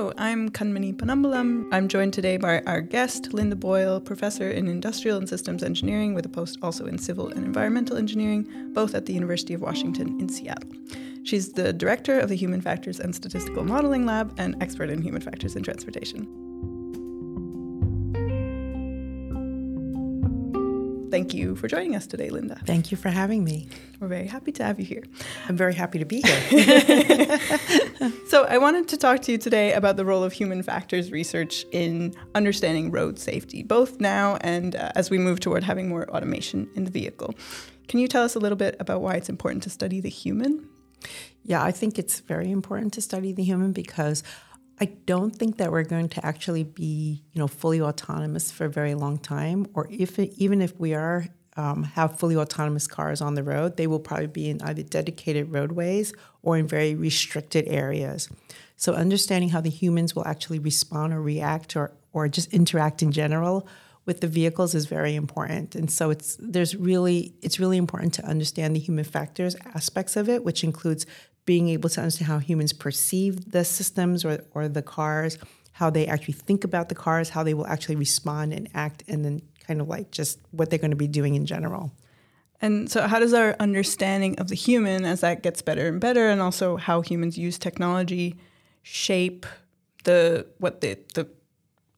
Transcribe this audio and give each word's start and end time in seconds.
I'm 0.00 0.48
Canmanie 0.48 0.96
Ponnambalam. 0.96 1.68
I'm 1.72 1.86
joined 1.86 2.14
today 2.14 2.38
by 2.38 2.62
our 2.62 2.80
guest, 2.80 3.34
Linda 3.34 3.54
Boyle, 3.54 4.00
professor 4.00 4.50
in 4.50 4.66
industrial 4.66 5.18
and 5.18 5.28
systems 5.28 5.62
engineering 5.62 6.14
with 6.14 6.24
a 6.24 6.28
post 6.28 6.58
also 6.62 6.86
in 6.86 6.96
civil 6.96 7.28
and 7.28 7.44
environmental 7.44 7.98
engineering, 7.98 8.48
both 8.72 8.94
at 8.94 9.04
the 9.04 9.12
University 9.12 9.52
of 9.52 9.60
Washington 9.60 10.18
in 10.18 10.30
Seattle. 10.30 10.70
She's 11.22 11.52
the 11.52 11.74
director 11.74 12.18
of 12.18 12.30
the 12.30 12.34
Human 12.34 12.62
Factors 12.62 12.98
and 12.98 13.14
Statistical 13.14 13.62
Modeling 13.62 14.06
Lab 14.06 14.34
and 14.38 14.56
expert 14.62 14.88
in 14.88 15.02
human 15.02 15.20
factors 15.20 15.54
in 15.54 15.62
transportation. 15.62 16.49
Thank 21.10 21.34
you 21.34 21.56
for 21.56 21.66
joining 21.66 21.96
us 21.96 22.06
today, 22.06 22.30
Linda. 22.30 22.60
Thank 22.64 22.90
you 22.90 22.96
for 22.96 23.08
having 23.08 23.42
me. 23.42 23.68
We're 23.98 24.08
very 24.08 24.26
happy 24.26 24.52
to 24.52 24.64
have 24.64 24.78
you 24.78 24.86
here. 24.86 25.02
I'm 25.48 25.56
very 25.56 25.74
happy 25.74 25.98
to 25.98 26.04
be 26.04 26.22
here. 26.22 27.38
so, 28.28 28.44
I 28.44 28.58
wanted 28.58 28.86
to 28.88 28.96
talk 28.96 29.20
to 29.22 29.32
you 29.32 29.38
today 29.38 29.72
about 29.72 29.96
the 29.96 30.04
role 30.04 30.22
of 30.22 30.32
human 30.32 30.62
factors 30.62 31.10
research 31.10 31.64
in 31.72 32.14
understanding 32.34 32.90
road 32.90 33.18
safety, 33.18 33.62
both 33.62 34.00
now 34.00 34.36
and 34.40 34.76
uh, 34.76 34.92
as 34.94 35.10
we 35.10 35.18
move 35.18 35.40
toward 35.40 35.64
having 35.64 35.88
more 35.88 36.08
automation 36.10 36.70
in 36.76 36.84
the 36.84 36.90
vehicle. 36.90 37.34
Can 37.88 37.98
you 37.98 38.06
tell 38.06 38.22
us 38.22 38.36
a 38.36 38.38
little 38.38 38.56
bit 38.56 38.76
about 38.78 39.02
why 39.02 39.14
it's 39.14 39.28
important 39.28 39.64
to 39.64 39.70
study 39.70 40.00
the 40.00 40.08
human? 40.08 40.68
Yeah, 41.42 41.62
I 41.62 41.72
think 41.72 41.98
it's 41.98 42.20
very 42.20 42.50
important 42.52 42.92
to 42.94 43.00
study 43.00 43.32
the 43.32 43.42
human 43.42 43.72
because 43.72 44.22
I 44.80 44.86
don't 44.86 45.36
think 45.36 45.58
that 45.58 45.70
we're 45.70 45.84
going 45.84 46.08
to 46.10 46.24
actually 46.24 46.64
be, 46.64 47.22
you 47.32 47.38
know, 47.38 47.46
fully 47.46 47.82
autonomous 47.82 48.50
for 48.50 48.64
a 48.64 48.70
very 48.70 48.94
long 48.94 49.18
time. 49.18 49.66
Or 49.74 49.86
if 49.90 50.18
it, 50.18 50.32
even 50.36 50.62
if 50.62 50.78
we 50.80 50.94
are 50.94 51.26
um, 51.56 51.82
have 51.82 52.18
fully 52.18 52.36
autonomous 52.36 52.86
cars 52.86 53.20
on 53.20 53.34
the 53.34 53.42
road, 53.42 53.76
they 53.76 53.86
will 53.86 54.00
probably 54.00 54.28
be 54.28 54.48
in 54.48 54.62
either 54.62 54.82
dedicated 54.82 55.52
roadways 55.52 56.14
or 56.42 56.56
in 56.56 56.66
very 56.66 56.94
restricted 56.94 57.68
areas. 57.68 58.28
So 58.76 58.94
understanding 58.94 59.50
how 59.50 59.60
the 59.60 59.70
humans 59.70 60.16
will 60.16 60.26
actually 60.26 60.58
respond 60.58 61.12
or 61.12 61.20
react 61.20 61.76
or 61.76 61.92
or 62.12 62.28
just 62.28 62.52
interact 62.52 63.02
in 63.02 63.12
general 63.12 63.68
with 64.06 64.20
the 64.20 64.26
vehicles 64.26 64.74
is 64.74 64.86
very 64.86 65.14
important. 65.14 65.74
And 65.74 65.90
so 65.90 66.10
it's 66.10 66.36
there's 66.40 66.74
really 66.74 67.34
it's 67.42 67.60
really 67.60 67.76
important 67.76 68.14
to 68.14 68.24
understand 68.24 68.74
the 68.74 68.80
human 68.80 69.04
factors 69.04 69.54
aspects 69.74 70.16
of 70.16 70.28
it, 70.28 70.44
which 70.44 70.64
includes 70.64 71.04
being 71.50 71.68
able 71.68 71.90
to 71.90 72.00
understand 72.00 72.28
how 72.28 72.38
humans 72.38 72.72
perceive 72.72 73.50
the 73.50 73.64
systems 73.64 74.24
or, 74.24 74.44
or 74.54 74.68
the 74.68 74.82
cars, 74.82 75.36
how 75.72 75.90
they 75.90 76.06
actually 76.06 76.34
think 76.48 76.62
about 76.62 76.88
the 76.88 76.94
cars, 76.94 77.30
how 77.30 77.42
they 77.42 77.54
will 77.54 77.66
actually 77.66 77.96
respond 77.96 78.52
and 78.52 78.68
act, 78.72 79.02
and 79.08 79.24
then 79.24 79.42
kind 79.66 79.80
of 79.80 79.88
like 79.88 80.12
just 80.12 80.38
what 80.52 80.70
they're 80.70 80.78
going 80.78 80.92
to 80.92 80.96
be 80.96 81.08
doing 81.08 81.34
in 81.34 81.44
general. 81.46 81.90
And 82.62 82.88
so, 82.88 83.08
how 83.08 83.18
does 83.18 83.34
our 83.34 83.56
understanding 83.58 84.38
of 84.38 84.46
the 84.46 84.54
human, 84.54 85.04
as 85.04 85.22
that 85.22 85.42
gets 85.42 85.60
better 85.60 85.88
and 85.88 86.00
better, 86.00 86.28
and 86.30 86.40
also 86.40 86.76
how 86.76 87.00
humans 87.00 87.36
use 87.36 87.58
technology, 87.58 88.36
shape 88.84 89.44
the 90.04 90.46
what 90.58 90.82
the 90.82 91.00
the 91.14 91.26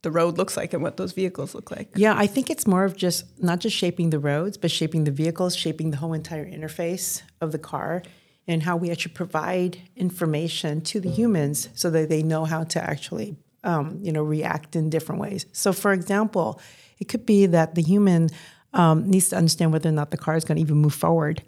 the 0.00 0.10
road 0.10 0.38
looks 0.38 0.56
like 0.56 0.72
and 0.72 0.82
what 0.82 0.96
those 0.96 1.12
vehicles 1.12 1.54
look 1.54 1.70
like? 1.70 1.90
Yeah, 1.94 2.14
I 2.16 2.26
think 2.26 2.48
it's 2.48 2.66
more 2.66 2.84
of 2.84 2.96
just 2.96 3.26
not 3.38 3.58
just 3.60 3.76
shaping 3.76 4.08
the 4.08 4.18
roads, 4.18 4.56
but 4.56 4.70
shaping 4.70 5.04
the 5.04 5.10
vehicles, 5.10 5.54
shaping 5.54 5.90
the 5.90 5.98
whole 5.98 6.14
entire 6.14 6.46
interface 6.46 7.20
of 7.42 7.52
the 7.52 7.58
car 7.58 8.02
and 8.48 8.62
how 8.62 8.76
we 8.76 8.90
actually 8.90 9.14
provide 9.14 9.78
information 9.96 10.80
to 10.80 11.00
the 11.00 11.10
humans 11.10 11.68
so 11.74 11.90
that 11.90 12.08
they 12.08 12.22
know 12.22 12.44
how 12.44 12.64
to 12.64 12.82
actually 12.82 13.36
um, 13.64 13.98
you 14.02 14.12
know 14.12 14.22
react 14.22 14.74
in 14.74 14.90
different 14.90 15.20
ways. 15.20 15.46
So 15.52 15.72
for 15.72 15.92
example 15.92 16.60
it 16.98 17.08
could 17.08 17.26
be 17.26 17.46
that 17.46 17.74
the 17.74 17.82
human 17.82 18.28
um, 18.74 19.10
needs 19.10 19.28
to 19.30 19.36
understand 19.36 19.72
whether 19.72 19.88
or 19.88 19.92
not 19.92 20.10
the 20.10 20.16
car 20.16 20.36
is 20.36 20.44
going 20.44 20.56
to 20.56 20.62
even 20.62 20.76
move 20.76 20.94
forward. 20.94 21.42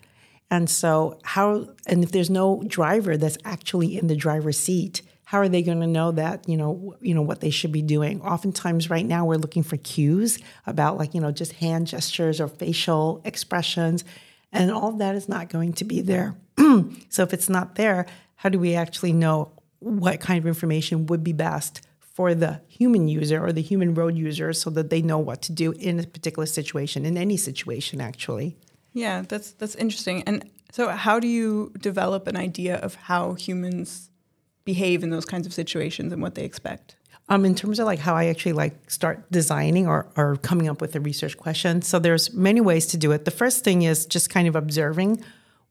And 0.51 0.69
so 0.69 1.19
how 1.23 1.69
and 1.87 2.05
if 2.05 2.13
there's 2.13 2.31
no 2.31 2.63
driver 2.67 3.17
that's 3.17 3.39
actually 3.45 3.99
in 3.99 4.07
the 4.07 4.17
driver's 4.17 4.59
seat 4.59 5.03
how 5.27 5.39
are 5.39 5.49
they 5.49 5.63
going 5.63 5.81
to 5.81 5.87
know 5.87 6.13
that 6.13 6.49
you 6.49 6.57
know 6.57 6.95
you 7.01 7.15
know 7.15 7.23
what 7.23 7.41
they 7.41 7.51
should 7.51 7.73
be 7.73 7.83
doing? 7.83 8.21
Oftentimes 8.23 8.91
right 8.91 9.07
now 9.07 9.25
we're 9.25 9.37
looking 9.37 9.63
for 9.63 9.77
cues 9.79 10.39
about 10.67 10.99
like 10.99 11.15
you 11.15 11.21
know 11.21 11.33
just 11.33 11.53
hand 11.55 11.87
gestures 11.89 12.41
or 12.41 12.49
facial 12.49 13.21
expressions 13.25 14.05
and 14.53 14.71
all 14.71 14.91
of 14.91 14.99
that 14.99 15.17
is 15.17 15.29
not 15.29 15.49
going 15.49 15.73
to 15.73 15.85
be 15.85 16.01
there 16.01 16.37
so 17.09 17.23
if 17.23 17.33
it's 17.33 17.49
not 17.49 17.77
there, 17.77 18.07
how 18.37 18.49
do 18.49 18.59
we 18.59 18.75
actually 18.75 19.13
know 19.13 19.53
what 19.81 20.21
kind 20.21 20.39
of 20.39 20.47
information 20.47 21.07
would 21.07 21.23
be 21.23 21.33
best 21.33 21.87
for 21.99 22.35
the 22.35 22.61
human 22.69 23.09
user 23.09 23.45
or 23.45 23.53
the 23.53 23.61
human 23.61 23.93
road 23.95 24.17
user 24.17 24.53
so 24.53 24.71
that 24.71 24.89
they 24.89 25.03
know 25.03 25.19
what 25.19 25.43
to 25.43 25.53
do 25.53 25.73
in 25.73 25.99
a 25.99 26.05
particular 26.05 26.47
situation, 26.47 27.05
in 27.05 27.17
any 27.17 27.37
situation 27.37 28.01
actually? 28.01 28.57
Yeah, 28.93 29.23
that's 29.23 29.51
that's 29.53 29.75
interesting. 29.75 30.23
And 30.23 30.49
so 30.73 30.89
how 30.89 31.21
do 31.21 31.29
you 31.29 31.73
develop 31.81 32.27
an 32.27 32.37
idea 32.37 32.77
of 32.77 32.95
how 32.95 33.35
humans 33.35 34.11
behave 34.65 35.03
in 35.03 35.11
those 35.11 35.25
kinds 35.25 35.47
of 35.47 35.53
situations 35.53 36.13
and 36.13 36.23
what 36.23 36.35
they 36.37 36.45
expect? 36.45 36.97
Um, 37.29 37.45
in 37.45 37.55
terms 37.55 37.79
of 37.79 37.87
like 37.87 37.99
how 37.99 38.15
I 38.15 38.27
actually 38.27 38.53
like 38.53 38.91
start 38.91 39.31
designing 39.33 39.87
or, 39.87 40.07
or 40.17 40.37
coming 40.37 40.69
up 40.69 40.81
with 40.81 40.95
a 40.95 41.01
research 41.01 41.39
question. 41.39 41.81
So 41.81 41.99
there's 41.99 42.35
many 42.35 42.61
ways 42.61 42.87
to 42.89 42.99
do 42.99 43.13
it. 43.13 43.25
The 43.25 43.31
first 43.31 43.65
thing 43.65 43.83
is 43.83 44.05
just 44.05 44.29
kind 44.29 44.47
of 44.47 44.55
observing 44.55 45.25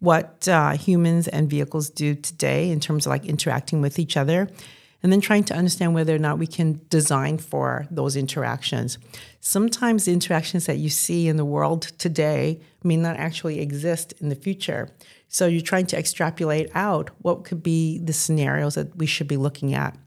what 0.04 0.46
uh, 0.50 0.72
humans 0.72 1.30
and 1.30 1.50
vehicles 1.50 1.90
do 1.90 2.14
today 2.14 2.70
in 2.70 2.82
terms 2.82 3.06
of 3.06 3.10
like 3.10 3.24
interacting 3.26 3.80
with 3.80 3.98
each 3.98 4.18
other 4.18 4.50
and 5.02 5.14
then 5.14 5.22
trying 5.22 5.46
to 5.46 5.54
understand 5.54 5.94
whether 5.94 6.14
or 6.14 6.20
not 6.20 6.38
we 6.38 6.46
can 6.46 6.82
design 6.90 7.38
for 7.38 7.88
those 7.90 8.18
interactions. 8.18 8.98
Sometimes 9.40 10.04
the 10.04 10.12
interactions 10.12 10.66
that 10.66 10.78
you 10.78 10.90
see 10.90 11.30
in 11.30 11.38
the 11.38 11.46
world 11.46 11.84
today 12.00 12.60
may 12.84 12.98
not 12.98 13.16
actually 13.16 13.62
exist 13.62 14.14
in 14.20 14.28
the 14.28 14.36
future. 14.36 14.90
So 15.30 15.48
you're 15.48 15.62
trying 15.62 15.86
to 15.88 15.98
extrapolate 15.98 16.70
out 16.76 17.10
what 17.20 17.46
could 17.46 17.64
be 17.64 17.98
the 17.98 18.12
scenarios 18.12 18.76
that 18.76 18.94
we 18.98 19.06
should 19.06 19.30
be 19.30 19.38
looking 19.38 19.74
at. 19.74 19.98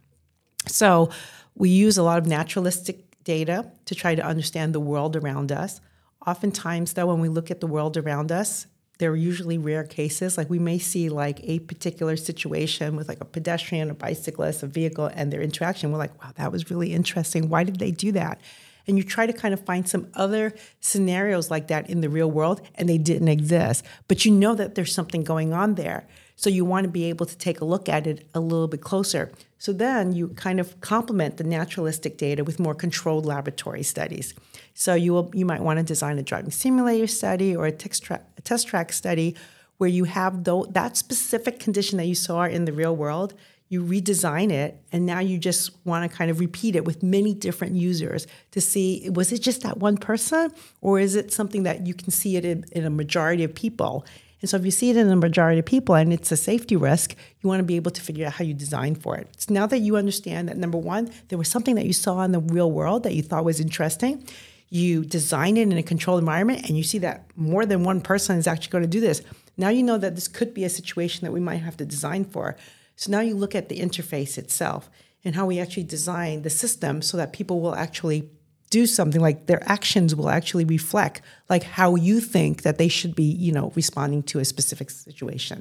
So 0.66 1.08
we 1.54 1.70
use 1.70 1.96
a 1.96 2.02
lot 2.02 2.18
of 2.18 2.26
naturalistic 2.26 3.24
data 3.24 3.72
to 3.86 3.94
try 3.94 4.14
to 4.14 4.22
understand 4.22 4.74
the 4.74 4.80
world 4.80 5.16
around 5.16 5.52
us. 5.52 5.80
Oftentimes, 6.26 6.92
though, 6.92 7.06
when 7.06 7.20
we 7.20 7.30
look 7.30 7.50
at 7.50 7.60
the 7.60 7.66
world 7.66 7.96
around 7.96 8.30
us, 8.30 8.66
they're 8.98 9.16
usually 9.16 9.58
rare 9.58 9.84
cases. 9.84 10.38
Like 10.38 10.48
we 10.48 10.58
may 10.58 10.78
see 10.78 11.08
like 11.08 11.40
a 11.42 11.58
particular 11.60 12.16
situation 12.16 12.96
with 12.96 13.08
like 13.08 13.20
a 13.20 13.24
pedestrian, 13.24 13.90
a 13.90 13.94
bicyclist, 13.94 14.62
a 14.62 14.66
vehicle, 14.66 15.10
and 15.14 15.32
their 15.32 15.42
interaction. 15.42 15.92
We're 15.92 15.98
like, 15.98 16.22
wow, 16.22 16.32
that 16.36 16.52
was 16.52 16.70
really 16.70 16.92
interesting. 16.92 17.48
Why 17.48 17.64
did 17.64 17.78
they 17.78 17.90
do 17.90 18.12
that? 18.12 18.40
And 18.86 18.96
you 18.96 19.02
try 19.02 19.26
to 19.26 19.32
kind 19.32 19.52
of 19.52 19.64
find 19.64 19.88
some 19.88 20.08
other 20.14 20.54
scenarios 20.80 21.50
like 21.50 21.68
that 21.68 21.90
in 21.90 22.00
the 22.02 22.08
real 22.08 22.30
world, 22.30 22.60
and 22.76 22.88
they 22.88 22.98
didn't 22.98 23.28
exist. 23.28 23.84
But 24.06 24.24
you 24.24 24.30
know 24.30 24.54
that 24.54 24.76
there's 24.76 24.94
something 24.94 25.24
going 25.24 25.52
on 25.52 25.74
there. 25.74 26.06
So 26.36 26.50
you 26.50 26.64
want 26.64 26.84
to 26.84 26.90
be 26.90 27.04
able 27.04 27.26
to 27.26 27.36
take 27.36 27.60
a 27.60 27.64
look 27.64 27.88
at 27.88 28.06
it 28.06 28.28
a 28.34 28.40
little 28.40 28.68
bit 28.68 28.82
closer. 28.82 29.32
So 29.58 29.72
then 29.72 30.12
you 30.12 30.28
kind 30.28 30.60
of 30.60 30.80
complement 30.82 31.38
the 31.38 31.44
naturalistic 31.44 32.18
data 32.18 32.44
with 32.44 32.60
more 32.60 32.74
controlled 32.74 33.24
laboratory 33.24 33.82
studies. 33.82 34.34
So 34.74 34.94
you 34.94 35.12
will 35.14 35.30
you 35.34 35.46
might 35.46 35.62
want 35.62 35.78
to 35.78 35.82
design 35.82 36.18
a 36.18 36.22
driving 36.22 36.50
simulator 36.50 37.06
study 37.06 37.56
or 37.56 37.66
a 37.66 37.72
test 37.72 38.02
track, 38.02 38.22
a 38.36 38.42
test 38.42 38.68
track 38.68 38.92
study 38.92 39.34
where 39.78 39.90
you 39.90 40.04
have 40.04 40.44
though 40.44 40.66
that 40.70 40.96
specific 40.96 41.58
condition 41.58 41.96
that 41.98 42.06
you 42.06 42.14
saw 42.14 42.44
in 42.44 42.66
the 42.66 42.72
real 42.72 42.94
world 42.94 43.34
you 43.68 43.82
redesign 43.82 44.52
it 44.52 44.80
and 44.92 45.04
now 45.04 45.18
you 45.18 45.38
just 45.38 45.72
want 45.84 46.08
to 46.08 46.16
kind 46.16 46.30
of 46.30 46.38
repeat 46.38 46.76
it 46.76 46.84
with 46.84 47.02
many 47.02 47.34
different 47.34 47.74
users 47.74 48.26
to 48.52 48.60
see 48.60 49.08
was 49.10 49.32
it 49.32 49.38
just 49.38 49.62
that 49.62 49.78
one 49.78 49.96
person 49.96 50.52
or 50.80 51.00
is 51.00 51.16
it 51.16 51.32
something 51.32 51.64
that 51.64 51.86
you 51.86 51.94
can 51.94 52.10
see 52.10 52.36
it 52.36 52.44
in, 52.44 52.64
in 52.72 52.84
a 52.84 52.90
majority 52.90 53.42
of 53.42 53.54
people 53.54 54.06
and 54.40 54.50
so 54.50 54.56
if 54.56 54.64
you 54.64 54.70
see 54.70 54.90
it 54.90 54.96
in 54.96 55.08
a 55.08 55.16
majority 55.16 55.58
of 55.58 55.64
people 55.64 55.94
and 55.94 56.12
it's 56.12 56.30
a 56.30 56.36
safety 56.36 56.76
risk, 56.76 57.14
you 57.40 57.48
want 57.48 57.60
to 57.60 57.64
be 57.64 57.76
able 57.76 57.90
to 57.90 58.02
figure 58.02 58.26
out 58.26 58.34
how 58.34 58.44
you 58.44 58.54
design 58.54 58.94
for 58.94 59.16
it. 59.16 59.28
So 59.38 59.54
now 59.54 59.66
that 59.66 59.78
you 59.78 59.96
understand 59.96 60.48
that 60.48 60.58
number 60.58 60.78
one, 60.78 61.10
there 61.28 61.38
was 61.38 61.48
something 61.48 61.74
that 61.76 61.86
you 61.86 61.92
saw 61.92 62.22
in 62.22 62.32
the 62.32 62.40
real 62.40 62.70
world 62.70 63.02
that 63.04 63.14
you 63.14 63.22
thought 63.22 63.44
was 63.44 63.60
interesting, 63.60 64.26
you 64.68 65.04
design 65.04 65.56
it 65.56 65.62
in 65.62 65.72
a 65.72 65.82
controlled 65.82 66.20
environment 66.20 66.66
and 66.68 66.76
you 66.76 66.82
see 66.82 66.98
that 66.98 67.24
more 67.36 67.64
than 67.64 67.84
one 67.84 68.00
person 68.00 68.36
is 68.36 68.46
actually 68.46 68.72
going 68.72 68.84
to 68.84 68.90
do 68.90 69.00
this. 69.00 69.22
Now 69.56 69.70
you 69.70 69.82
know 69.82 69.96
that 69.96 70.14
this 70.14 70.28
could 70.28 70.52
be 70.52 70.64
a 70.64 70.68
situation 70.68 71.24
that 71.24 71.32
we 71.32 71.40
might 71.40 71.58
have 71.58 71.76
to 71.78 71.86
design 71.86 72.24
for. 72.24 72.56
So 72.94 73.10
now 73.10 73.20
you 73.20 73.34
look 73.34 73.54
at 73.54 73.68
the 73.68 73.78
interface 73.78 74.36
itself 74.36 74.90
and 75.24 75.34
how 75.34 75.46
we 75.46 75.58
actually 75.58 75.84
design 75.84 76.42
the 76.42 76.50
system 76.50 77.00
so 77.00 77.16
that 77.16 77.32
people 77.32 77.60
will 77.60 77.74
actually 77.74 78.28
do 78.76 78.86
something 78.86 79.22
like 79.28 79.38
their 79.46 79.62
actions 79.76 80.14
will 80.14 80.30
actually 80.38 80.66
reflect 80.78 81.22
like 81.48 81.64
how 81.78 81.88
you 82.08 82.16
think 82.20 82.54
that 82.66 82.76
they 82.76 82.90
should 82.96 83.14
be 83.22 83.28
you 83.46 83.52
know 83.56 83.66
responding 83.80 84.22
to 84.30 84.38
a 84.38 84.44
specific 84.44 84.88
situation. 84.90 85.58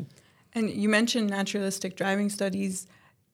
And 0.56 0.66
you 0.70 0.90
mentioned 1.00 1.28
naturalistic 1.30 1.92
driving 2.02 2.30
studies. 2.30 2.88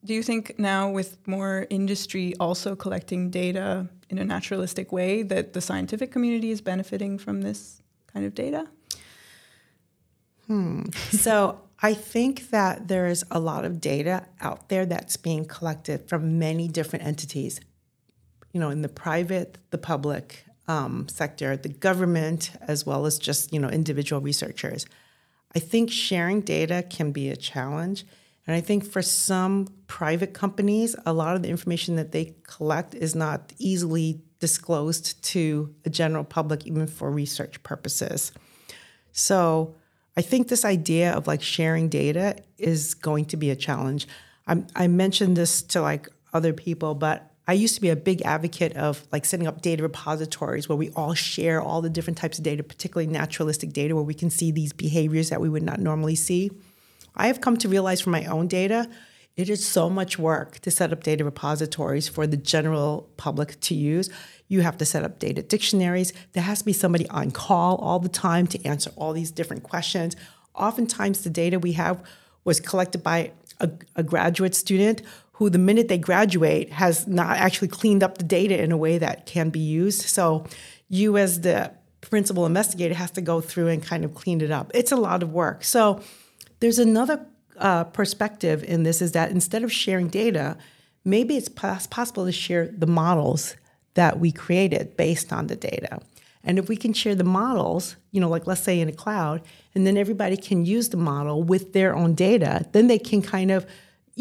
Do 0.07 0.13
you 0.17 0.23
think 0.29 0.43
now 0.57 0.81
with 0.97 1.09
more 1.27 1.55
industry 1.69 2.25
also 2.39 2.75
collecting 2.75 3.21
data 3.43 3.87
in 4.11 4.17
a 4.23 4.25
naturalistic 4.35 4.87
way 4.91 5.23
that 5.33 5.53
the 5.53 5.61
scientific 5.69 6.11
community 6.11 6.49
is 6.55 6.61
benefiting 6.61 7.13
from 7.25 7.35
this 7.47 7.81
kind 8.11 8.23
of 8.27 8.33
data? 8.45 8.67
Hmm. 10.47 10.89
so 11.25 11.33
I 11.89 11.93
think 11.93 12.33
that 12.49 12.87
there 12.91 13.07
is 13.13 13.23
a 13.31 13.39
lot 13.39 13.63
of 13.65 13.73
data 13.79 14.15
out 14.47 14.69
there 14.69 14.85
that's 14.85 15.17
being 15.17 15.45
collected 15.45 15.97
from 16.09 16.21
many 16.47 16.67
different 16.67 17.03
entities 17.05 17.59
you 18.53 18.59
know, 18.59 18.69
in 18.69 18.81
the 18.81 18.89
private, 18.89 19.57
the 19.71 19.77
public 19.77 20.45
um, 20.67 21.07
sector, 21.07 21.57
the 21.57 21.69
government, 21.69 22.51
as 22.61 22.85
well 22.85 23.05
as 23.05 23.17
just, 23.17 23.53
you 23.53 23.59
know, 23.59 23.69
individual 23.69 24.21
researchers. 24.21 24.85
I 25.55 25.59
think 25.59 25.91
sharing 25.91 26.41
data 26.41 26.83
can 26.89 27.11
be 27.11 27.29
a 27.29 27.35
challenge. 27.35 28.05
And 28.47 28.55
I 28.55 28.61
think 28.61 28.85
for 28.85 29.01
some 29.01 29.67
private 29.87 30.33
companies, 30.33 30.95
a 31.05 31.13
lot 31.13 31.35
of 31.35 31.43
the 31.43 31.49
information 31.49 31.95
that 31.97 32.11
they 32.11 32.35
collect 32.43 32.95
is 32.95 33.15
not 33.15 33.53
easily 33.59 34.21
disclosed 34.39 35.23
to 35.23 35.73
the 35.83 35.89
general 35.89 36.23
public, 36.23 36.65
even 36.65 36.87
for 36.87 37.11
research 37.11 37.61
purposes. 37.63 38.31
So 39.11 39.75
I 40.17 40.21
think 40.21 40.47
this 40.47 40.65
idea 40.65 41.13
of 41.13 41.27
like 41.27 41.41
sharing 41.41 41.89
data 41.89 42.37
is 42.57 42.93
going 42.95 43.25
to 43.25 43.37
be 43.37 43.49
a 43.51 43.55
challenge. 43.55 44.07
I, 44.47 44.63
I 44.75 44.87
mentioned 44.87 45.37
this 45.37 45.61
to 45.63 45.81
like 45.81 46.09
other 46.33 46.53
people, 46.53 46.95
but 46.95 47.30
I 47.51 47.55
used 47.55 47.75
to 47.75 47.81
be 47.81 47.89
a 47.89 47.97
big 47.97 48.21
advocate 48.21 48.77
of 48.77 49.05
like 49.11 49.25
setting 49.25 49.45
up 49.45 49.61
data 49.61 49.83
repositories 49.83 50.69
where 50.69 50.77
we 50.77 50.89
all 50.91 51.13
share 51.13 51.61
all 51.61 51.81
the 51.81 51.89
different 51.89 52.17
types 52.17 52.37
of 52.37 52.45
data, 52.45 52.63
particularly 52.63 53.11
naturalistic 53.11 53.73
data, 53.73 53.93
where 53.93 54.05
we 54.05 54.13
can 54.13 54.29
see 54.29 54.51
these 54.51 54.71
behaviors 54.71 55.29
that 55.31 55.41
we 55.41 55.49
would 55.49 55.61
not 55.61 55.81
normally 55.81 56.15
see. 56.15 56.49
I 57.13 57.27
have 57.27 57.41
come 57.41 57.57
to 57.57 57.67
realize 57.67 57.99
from 57.99 58.13
my 58.13 58.23
own 58.23 58.47
data, 58.47 58.89
it 59.35 59.49
is 59.49 59.67
so 59.67 59.89
much 59.89 60.17
work 60.17 60.59
to 60.59 60.71
set 60.71 60.93
up 60.93 61.03
data 61.03 61.25
repositories 61.25 62.07
for 62.07 62.25
the 62.25 62.37
general 62.37 63.09
public 63.17 63.59
to 63.59 63.75
use. 63.75 64.09
You 64.47 64.61
have 64.61 64.77
to 64.77 64.85
set 64.85 65.03
up 65.03 65.19
data 65.19 65.41
dictionaries. 65.41 66.13
There 66.31 66.43
has 66.43 66.59
to 66.59 66.65
be 66.65 66.71
somebody 66.71 67.09
on 67.09 67.31
call 67.31 67.75
all 67.79 67.99
the 67.99 68.07
time 68.07 68.47
to 68.47 68.65
answer 68.65 68.91
all 68.95 69.11
these 69.11 69.29
different 69.29 69.63
questions. 69.63 70.15
Oftentimes, 70.55 71.25
the 71.25 71.29
data 71.29 71.59
we 71.59 71.73
have 71.73 72.01
was 72.45 72.61
collected 72.61 73.03
by 73.03 73.33
a, 73.59 73.69
a 73.97 74.03
graduate 74.03 74.55
student 74.55 75.01
who, 75.41 75.49
the 75.49 75.57
minute 75.57 75.87
they 75.87 75.97
graduate, 75.97 76.71
has 76.71 77.07
not 77.07 77.35
actually 77.35 77.67
cleaned 77.67 78.03
up 78.03 78.19
the 78.19 78.23
data 78.23 78.61
in 78.61 78.71
a 78.71 78.77
way 78.77 78.99
that 78.99 79.25
can 79.25 79.49
be 79.49 79.59
used. 79.59 80.03
So, 80.03 80.45
you, 80.87 81.17
as 81.17 81.41
the 81.41 81.71
principal 82.01 82.45
investigator, 82.45 82.93
has 82.93 83.09
to 83.09 83.21
go 83.21 83.41
through 83.41 83.69
and 83.69 83.81
kind 83.81 84.05
of 84.05 84.13
clean 84.13 84.41
it 84.41 84.51
up. 84.51 84.69
It's 84.75 84.91
a 84.91 84.95
lot 84.95 85.23
of 85.23 85.33
work. 85.33 85.63
So, 85.63 85.99
there's 86.59 86.77
another 86.77 87.25
uh, 87.57 87.85
perspective 87.85 88.63
in 88.63 88.83
this 88.83 89.01
is 89.01 89.13
that 89.13 89.31
instead 89.31 89.63
of 89.63 89.73
sharing 89.73 90.09
data, 90.09 90.57
maybe 91.03 91.37
it's 91.37 91.49
pos- 91.49 91.87
possible 91.87 92.25
to 92.25 92.31
share 92.31 92.67
the 92.67 92.85
models 92.85 93.55
that 93.95 94.19
we 94.19 94.31
created 94.31 94.95
based 94.95 95.33
on 95.33 95.47
the 95.47 95.55
data. 95.55 96.01
And 96.43 96.59
if 96.59 96.69
we 96.69 96.75
can 96.75 96.93
share 96.93 97.15
the 97.15 97.23
models, 97.23 97.95
you 98.11 98.21
know, 98.21 98.29
like 98.29 98.45
let's 98.45 98.61
say 98.61 98.79
in 98.79 98.89
a 98.89 98.93
cloud, 98.93 99.41
and 99.73 99.87
then 99.87 99.97
everybody 99.97 100.37
can 100.37 100.65
use 100.65 100.89
the 100.89 100.97
model 100.97 101.41
with 101.41 101.73
their 101.73 101.95
own 101.95 102.13
data, 102.13 102.63
then 102.73 102.85
they 102.85 102.99
can 102.99 103.23
kind 103.23 103.49
of, 103.49 103.65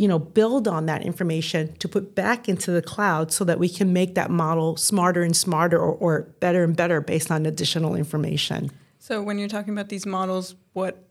you 0.01 0.09
know, 0.09 0.19
build 0.19 0.67
on 0.67 0.87
that 0.87 1.03
information 1.03 1.77
to 1.77 1.87
put 1.87 2.15
back 2.15 2.49
into 2.49 2.71
the 2.71 2.81
cloud 2.81 3.31
so 3.31 3.45
that 3.45 3.59
we 3.59 3.69
can 3.69 3.93
make 3.93 4.15
that 4.15 4.31
model 4.31 4.75
smarter 4.79 5.23
and 5.23 5.37
smarter 5.37 5.79
or, 5.79 5.93
or 5.93 6.23
better 6.41 6.65
and 6.65 6.75
better 6.75 7.03
based 7.03 7.31
on 7.31 7.45
additional 7.45 7.95
information. 7.95 8.71
So 8.99 9.21
when 9.21 9.39
you're 9.39 9.51
talking 9.51 9.75
about 9.75 9.91
these 9.91 10.07
models, 10.07 10.55
what 10.73 11.05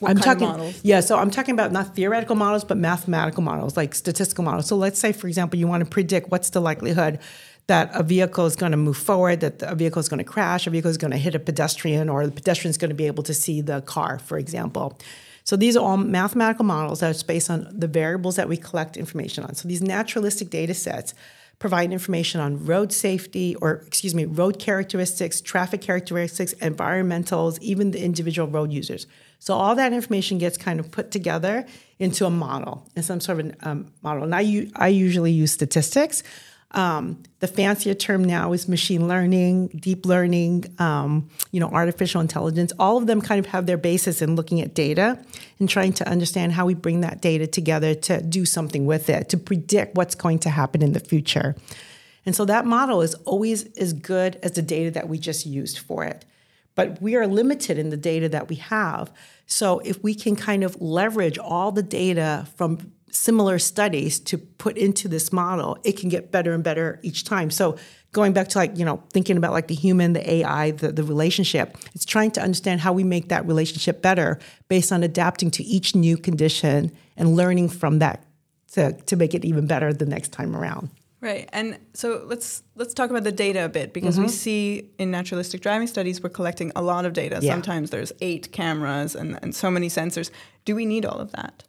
what 0.00 0.10
I'm 0.10 0.16
kind 0.16 0.24
talking, 0.24 0.48
of 0.48 0.56
models? 0.58 0.80
yeah. 0.82 0.98
So 0.98 1.16
I'm 1.16 1.30
talking 1.30 1.52
about 1.52 1.70
not 1.70 1.94
theoretical 1.94 2.34
models, 2.34 2.64
but 2.64 2.76
mathematical 2.76 3.44
models, 3.44 3.76
like 3.76 3.94
statistical 3.94 4.42
models. 4.42 4.66
So 4.66 4.74
let's 4.74 4.98
say, 4.98 5.12
for 5.12 5.28
example, 5.28 5.56
you 5.56 5.68
want 5.68 5.84
to 5.84 5.88
predict 5.88 6.32
what's 6.32 6.50
the 6.50 6.60
likelihood 6.60 7.20
that 7.68 7.90
a 7.94 8.02
vehicle 8.02 8.46
is 8.46 8.56
going 8.56 8.72
to 8.72 8.76
move 8.76 8.96
forward, 8.96 9.38
that 9.42 9.62
a 9.62 9.76
vehicle 9.76 10.00
is 10.00 10.08
going 10.08 10.18
to 10.18 10.24
crash, 10.24 10.66
a 10.66 10.70
vehicle 10.70 10.90
is 10.90 10.98
going 10.98 11.12
to 11.12 11.18
hit 11.18 11.36
a 11.36 11.38
pedestrian, 11.38 12.08
or 12.08 12.26
the 12.26 12.32
pedestrian 12.32 12.70
is 12.70 12.78
going 12.78 12.88
to 12.88 12.96
be 12.96 13.06
able 13.06 13.22
to 13.22 13.32
see 13.32 13.60
the 13.60 13.80
car, 13.82 14.18
for 14.18 14.38
example. 14.38 14.98
So 15.44 15.56
these 15.56 15.76
are 15.76 15.84
all 15.84 15.98
mathematical 15.98 16.64
models 16.64 17.00
that 17.00 17.14
are 17.14 17.24
based 17.26 17.50
on 17.50 17.68
the 17.70 17.86
variables 17.86 18.36
that 18.36 18.48
we 18.48 18.56
collect 18.56 18.96
information 18.96 19.44
on. 19.44 19.54
So 19.54 19.68
these 19.68 19.82
naturalistic 19.82 20.48
data 20.50 20.74
sets 20.74 21.14
provide 21.58 21.92
information 21.92 22.40
on 22.40 22.64
road 22.64 22.92
safety, 22.92 23.54
or 23.56 23.82
excuse 23.86 24.14
me, 24.14 24.24
road 24.24 24.58
characteristics, 24.58 25.40
traffic 25.40 25.80
characteristics, 25.80 26.52
environmentals, 26.54 27.58
even 27.60 27.90
the 27.90 28.02
individual 28.02 28.48
road 28.48 28.72
users. 28.72 29.06
So 29.38 29.54
all 29.54 29.74
that 29.74 29.92
information 29.92 30.38
gets 30.38 30.56
kind 30.56 30.80
of 30.80 30.90
put 30.90 31.10
together 31.10 31.66
into 31.98 32.26
a 32.26 32.30
model, 32.30 32.88
in 32.96 33.02
some 33.02 33.20
sort 33.20 33.40
of 33.40 33.54
um, 33.62 33.92
model. 34.02 34.24
And 34.24 34.34
I 34.34 34.88
usually 34.88 35.30
use 35.30 35.52
statistics. 35.52 36.22
Um, 36.74 37.22
the 37.38 37.46
fancier 37.46 37.94
term 37.94 38.24
now 38.24 38.52
is 38.52 38.68
machine 38.68 39.06
learning, 39.06 39.68
deep 39.68 40.04
learning, 40.04 40.74
um, 40.80 41.30
you 41.52 41.60
know, 41.60 41.68
artificial 41.68 42.20
intelligence. 42.20 42.72
All 42.80 42.96
of 42.96 43.06
them 43.06 43.20
kind 43.20 43.38
of 43.38 43.46
have 43.46 43.66
their 43.66 43.76
basis 43.76 44.20
in 44.20 44.34
looking 44.34 44.60
at 44.60 44.74
data 44.74 45.18
and 45.60 45.68
trying 45.68 45.92
to 45.94 46.08
understand 46.08 46.52
how 46.52 46.66
we 46.66 46.74
bring 46.74 47.00
that 47.02 47.20
data 47.20 47.46
together 47.46 47.94
to 47.94 48.20
do 48.20 48.44
something 48.44 48.86
with 48.86 49.08
it, 49.08 49.28
to 49.28 49.36
predict 49.36 49.94
what's 49.94 50.16
going 50.16 50.40
to 50.40 50.50
happen 50.50 50.82
in 50.82 50.92
the 50.92 51.00
future. 51.00 51.54
And 52.26 52.34
so 52.34 52.44
that 52.46 52.66
model 52.66 53.02
is 53.02 53.14
always 53.24 53.64
as 53.76 53.92
good 53.92 54.36
as 54.42 54.52
the 54.52 54.62
data 54.62 54.90
that 54.92 55.08
we 55.08 55.18
just 55.18 55.46
used 55.46 55.78
for 55.78 56.04
it. 56.04 56.24
But 56.74 57.00
we 57.00 57.14
are 57.14 57.26
limited 57.28 57.78
in 57.78 57.90
the 57.90 57.96
data 57.96 58.28
that 58.30 58.48
we 58.48 58.56
have. 58.56 59.12
So 59.46 59.78
if 59.80 60.02
we 60.02 60.14
can 60.14 60.34
kind 60.34 60.64
of 60.64 60.80
leverage 60.80 61.38
all 61.38 61.70
the 61.70 61.84
data 61.84 62.48
from 62.56 62.92
similar 63.14 63.58
studies 63.58 64.18
to 64.20 64.38
put 64.38 64.76
into 64.76 65.08
this 65.08 65.32
model, 65.32 65.78
it 65.84 65.96
can 65.98 66.08
get 66.08 66.30
better 66.32 66.52
and 66.52 66.64
better 66.64 66.98
each 67.02 67.24
time. 67.24 67.50
So 67.50 67.76
going 68.12 68.32
back 68.32 68.48
to 68.48 68.58
like, 68.58 68.76
you 68.76 68.84
know, 68.84 69.02
thinking 69.12 69.36
about 69.36 69.52
like 69.52 69.68
the 69.68 69.74
human, 69.74 70.12
the 70.12 70.30
AI, 70.34 70.72
the, 70.72 70.92
the 70.92 71.04
relationship, 71.04 71.76
it's 71.94 72.04
trying 72.04 72.30
to 72.32 72.42
understand 72.42 72.80
how 72.80 72.92
we 72.92 73.04
make 73.04 73.28
that 73.28 73.46
relationship 73.46 74.02
better 74.02 74.38
based 74.68 74.92
on 74.92 75.02
adapting 75.02 75.50
to 75.52 75.62
each 75.64 75.94
new 75.94 76.16
condition 76.16 76.92
and 77.16 77.36
learning 77.36 77.68
from 77.68 77.98
that 78.00 78.24
to, 78.72 78.92
to 78.92 79.16
make 79.16 79.34
it 79.34 79.44
even 79.44 79.66
better 79.66 79.92
the 79.92 80.06
next 80.06 80.32
time 80.32 80.54
around. 80.56 80.90
Right. 81.20 81.48
And 81.54 81.78
so 81.94 82.22
let's 82.26 82.62
let's 82.74 82.92
talk 82.92 83.08
about 83.08 83.24
the 83.24 83.32
data 83.32 83.64
a 83.64 83.68
bit 83.70 83.94
because 83.94 84.16
Mm-hmm. 84.16 84.24
we 84.24 84.28
see 84.28 84.90
in 84.98 85.10
naturalistic 85.10 85.62
driving 85.62 85.86
studies 85.86 86.22
we're 86.22 86.28
collecting 86.28 86.70
a 86.76 86.82
lot 86.82 87.06
of 87.06 87.14
data. 87.14 87.38
Yeah. 87.40 87.52
Sometimes 87.52 87.88
there's 87.88 88.12
eight 88.20 88.52
cameras 88.52 89.14
and, 89.14 89.38
and 89.42 89.54
so 89.54 89.70
many 89.70 89.88
sensors. 89.88 90.30
Do 90.66 90.74
we 90.74 90.84
need 90.84 91.06
all 91.06 91.18
of 91.18 91.32
that? 91.32 91.64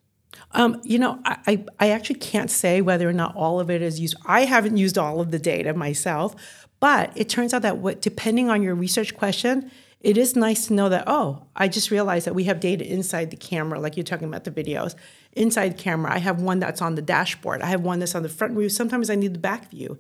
Um, 0.51 0.81
you 0.83 0.99
know, 0.99 1.19
I, 1.25 1.37
I, 1.47 1.65
I 1.79 1.89
actually 1.89 2.19
can't 2.19 2.49
say 2.49 2.81
whether 2.81 3.07
or 3.07 3.13
not 3.13 3.35
all 3.35 3.59
of 3.59 3.69
it 3.69 3.81
is 3.81 3.99
used. 3.99 4.15
I 4.25 4.45
haven't 4.45 4.77
used 4.77 4.97
all 4.97 5.19
of 5.19 5.31
the 5.31 5.39
data 5.39 5.73
myself, 5.73 6.35
but 6.79 7.11
it 7.15 7.29
turns 7.29 7.53
out 7.53 7.61
that 7.63 7.77
what, 7.77 8.01
depending 8.01 8.49
on 8.49 8.63
your 8.63 8.75
research 8.75 9.15
question, 9.15 9.71
it 10.01 10.17
is 10.17 10.35
nice 10.35 10.67
to 10.67 10.73
know 10.73 10.87
that, 10.89 11.05
oh, 11.07 11.47
I 11.55 11.67
just 11.67 11.89
realized 11.89 12.27
that 12.27 12.35
we 12.35 12.43
have 12.43 12.59
data 12.59 12.85
inside 12.85 13.31
the 13.31 13.37
camera, 13.37 13.79
like 13.79 13.97
you're 13.97 14.03
talking 14.03 14.27
about 14.27 14.43
the 14.43 14.51
videos. 14.51 14.93
Inside 15.33 15.77
camera, 15.79 16.13
I 16.13 16.19
have 16.19 16.41
one 16.41 16.59
that's 16.59 16.81
on 16.81 16.93
the 16.93 17.01
dashboard. 17.01 17.61
I 17.63 17.67
have 17.67 17.81
one 17.81 17.99
that's 17.99 18.13
on 18.13 18.21
the 18.21 18.29
front 18.29 18.53
view. 18.53 18.69
Sometimes 18.69 19.09
I 19.09 19.15
need 19.15 19.33
the 19.33 19.39
back 19.39 19.71
view. 19.71 19.97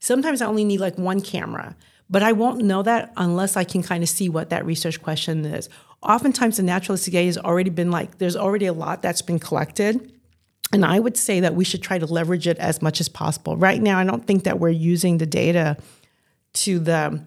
Sometimes 0.00 0.42
I 0.42 0.46
only 0.46 0.64
need 0.64 0.80
like 0.80 0.98
one 0.98 1.20
camera, 1.20 1.76
but 2.10 2.22
I 2.22 2.32
won't 2.32 2.62
know 2.62 2.82
that 2.82 3.12
unless 3.16 3.56
I 3.56 3.64
can 3.64 3.82
kind 3.82 4.02
of 4.02 4.08
see 4.08 4.28
what 4.28 4.50
that 4.50 4.66
research 4.66 5.02
question 5.02 5.44
is. 5.44 5.68
Oftentimes, 6.02 6.58
the 6.58 6.62
naturalistic 6.62 7.12
data 7.12 7.26
has 7.26 7.38
already 7.38 7.70
been 7.70 7.90
like, 7.90 8.18
there's 8.18 8.36
already 8.36 8.66
a 8.66 8.72
lot 8.72 9.00
that's 9.00 9.22
been 9.22 9.38
collected. 9.38 10.12
And 10.72 10.84
I 10.84 10.98
would 10.98 11.16
say 11.16 11.40
that 11.40 11.54
we 11.54 11.64
should 11.64 11.82
try 11.82 11.98
to 11.98 12.06
leverage 12.06 12.46
it 12.46 12.58
as 12.58 12.82
much 12.82 13.00
as 13.00 13.08
possible. 13.08 13.56
Right 13.56 13.80
now, 13.80 13.98
I 13.98 14.04
don't 14.04 14.26
think 14.26 14.44
that 14.44 14.58
we're 14.58 14.70
using 14.70 15.18
the 15.18 15.26
data 15.26 15.76
to 16.54 16.78
the 16.78 17.24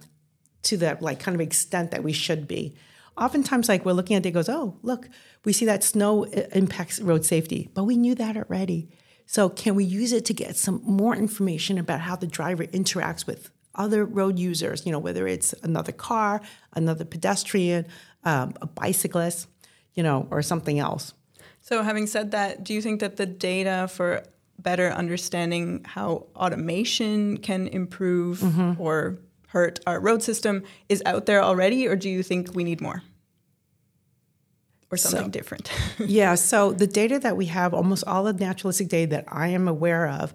to 0.64 0.78
the 0.78 0.98
like 1.00 1.20
kind 1.20 1.34
of 1.34 1.42
extent 1.42 1.92
that 1.92 2.04
we 2.04 2.14
should 2.14 2.48
be. 2.48 2.76
Oftentimes, 3.18 3.70
like 3.70 3.86
we're 3.86 3.94
looking 3.94 4.16
at 4.16 4.26
it, 4.26 4.32
goes, 4.32 4.50
oh, 4.50 4.78
look, 4.84 5.10
we 5.44 5.54
see 5.54 5.66
that 5.66 5.84
snow 5.84 6.26
uh, 6.26 6.42
impacts 6.52 7.00
road 7.00 7.26
safety, 7.26 7.70
but 7.74 7.86
we 7.86 7.98
knew 7.98 8.14
that 8.16 8.38
already. 8.38 8.90
So, 9.26 9.50
can 9.50 9.76
we 9.76 9.84
use 9.84 10.12
it 10.12 10.24
to 10.26 10.34
get 10.34 10.56
some 10.56 10.82
more 10.84 11.16
information 11.16 11.78
about 11.78 12.02
how 12.02 12.16
the 12.16 12.28
driver 12.28 12.66
interacts 12.66 13.26
with 13.26 13.50
other 13.78 14.06
road 14.06 14.38
users? 14.40 14.86
You 14.86 14.92
know, 14.92 15.00
whether 15.00 15.28
it's 15.28 15.54
another 15.64 15.92
car, 15.92 16.42
another 16.74 17.06
pedestrian, 17.06 17.86
um, 18.24 18.54
a 18.62 18.68
bicyclist, 18.68 19.48
you 19.94 20.04
know, 20.04 20.28
or 20.32 20.42
something 20.42 20.80
else. 20.80 21.14
So 21.62 21.84
having 21.84 22.08
said 22.08 22.32
that, 22.32 22.64
do 22.64 22.74
you 22.74 22.82
think 22.82 23.00
that 23.02 23.18
the 23.18 23.26
data 23.26 23.88
for 23.92 24.24
better 24.60 24.90
understanding 24.90 25.84
how 25.86 26.26
automation 26.36 27.38
can 27.38 27.68
improve 27.68 28.40
Mm-hmm. 28.40 28.82
or 28.82 29.20
hurt 29.50 29.80
our 29.88 30.00
road 30.00 30.22
system 30.24 30.64
is 30.90 31.02
out 31.06 31.26
there 31.26 31.42
already 31.42 31.88
or 31.88 31.96
do 31.96 32.10
you 32.10 32.22
think 32.24 32.54
we 32.54 32.64
need 32.66 32.82
more? 32.82 33.02
Or 34.92 34.98
something 34.98 35.26
So- 35.26 35.30
different? 35.30 35.70
yeah, 36.00 36.36
so 36.36 36.72
the 36.72 36.88
data 36.88 37.20
that 37.20 37.36
we 37.38 37.46
have, 37.48 37.74
almost 37.74 38.04
all 38.08 38.24
the 38.24 38.34
naturalistic 38.34 38.88
data 38.88 39.10
that 39.12 39.26
I 39.28 39.50
am 39.50 39.68
aware 39.68 40.08
of, 40.10 40.34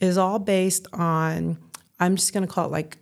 is 0.00 0.18
all 0.18 0.38
based 0.40 0.86
on, 0.92 1.58
I'm 2.04 2.16
just 2.16 2.32
going 2.32 2.46
to 2.46 2.52
call 2.52 2.66
it 2.66 2.70
like 2.70 2.98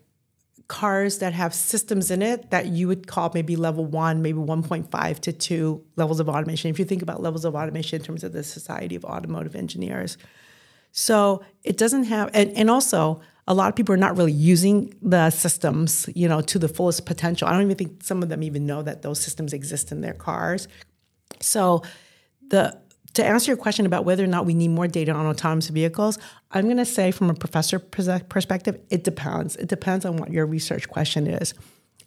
cars 0.69 1.19
that 1.19 1.35
have 1.35 1.53
systems 1.55 2.11
in 2.11 2.23
it 2.23 2.51
that 2.51 2.67
you 2.67 2.89
would 2.89 3.07
call 3.07 3.31
maybe 3.35 3.57
level 3.57 3.85
one, 3.85 4.23
maybe 4.23 4.39
1.5 4.39 5.19
to 5.21 5.33
two 5.33 5.85
levels 5.97 6.21
of 6.21 6.29
automation. 6.29 6.71
If 6.71 6.79
you 6.79 6.85
think 6.85 7.03
about 7.03 7.23
levels 7.23 7.45
of 7.45 7.55
automation 7.55 7.99
in 7.99 8.05
terms 8.05 8.25
of 8.25 8.33
the 8.33 8.43
Society 8.43 8.95
of 8.95 9.05
Automotive 9.05 9.55
Engineers. 9.55 10.17
So 10.93 11.45
it 11.63 11.77
doesn't 11.77 12.05
have, 12.05 12.31
and, 12.33 12.51
and 12.53 12.71
also 12.71 13.21
a 13.49 13.55
lot 13.55 13.69
of 13.69 13.77
people 13.77 13.93
are 13.95 13.99
not 13.99 14.17
really 14.17 14.33
using 14.33 14.95
the 15.03 15.31
systems, 15.31 16.09
you 16.15 16.29
know, 16.29 16.41
to 16.43 16.59
the 16.59 16.69
fullest 16.69 17.07
potential. 17.07 17.49
I 17.49 17.53
don't 17.53 17.63
even 17.63 17.77
think 17.77 18.03
some 18.03 18.23
of 18.23 18.29
them 18.29 18.43
even 18.43 18.67
know 18.67 18.83
that 18.83 19.03
those 19.03 19.21
systems 19.21 19.53
exist 19.53 19.91
in 19.91 20.01
their 20.01 20.15
cars. 20.15 20.69
So 21.41 21.83
the 22.49 22.79
to 23.15 23.25
answer 23.25 23.51
your 23.51 23.57
question 23.57 23.87
about 23.87 24.05
whether 24.05 24.25
or 24.25 24.29
not 24.29 24.47
we 24.47 24.55
need 24.55 24.69
more 24.69 24.89
data 24.89 25.13
on 25.13 25.27
autonomous 25.27 25.69
vehicles, 25.69 26.19
I'm 26.51 26.65
going 26.65 26.79
to 26.79 26.85
say 26.85 27.11
from 27.11 27.31
a 27.31 27.35
professor 27.35 27.79
perspective, 27.79 28.81
it 28.91 29.05
depends. 29.05 29.57
It 29.57 29.69
depends 29.69 30.05
on 30.05 30.17
what 30.17 30.31
your 30.31 30.47
research 30.47 30.89
question 30.89 31.27
is. 31.27 31.55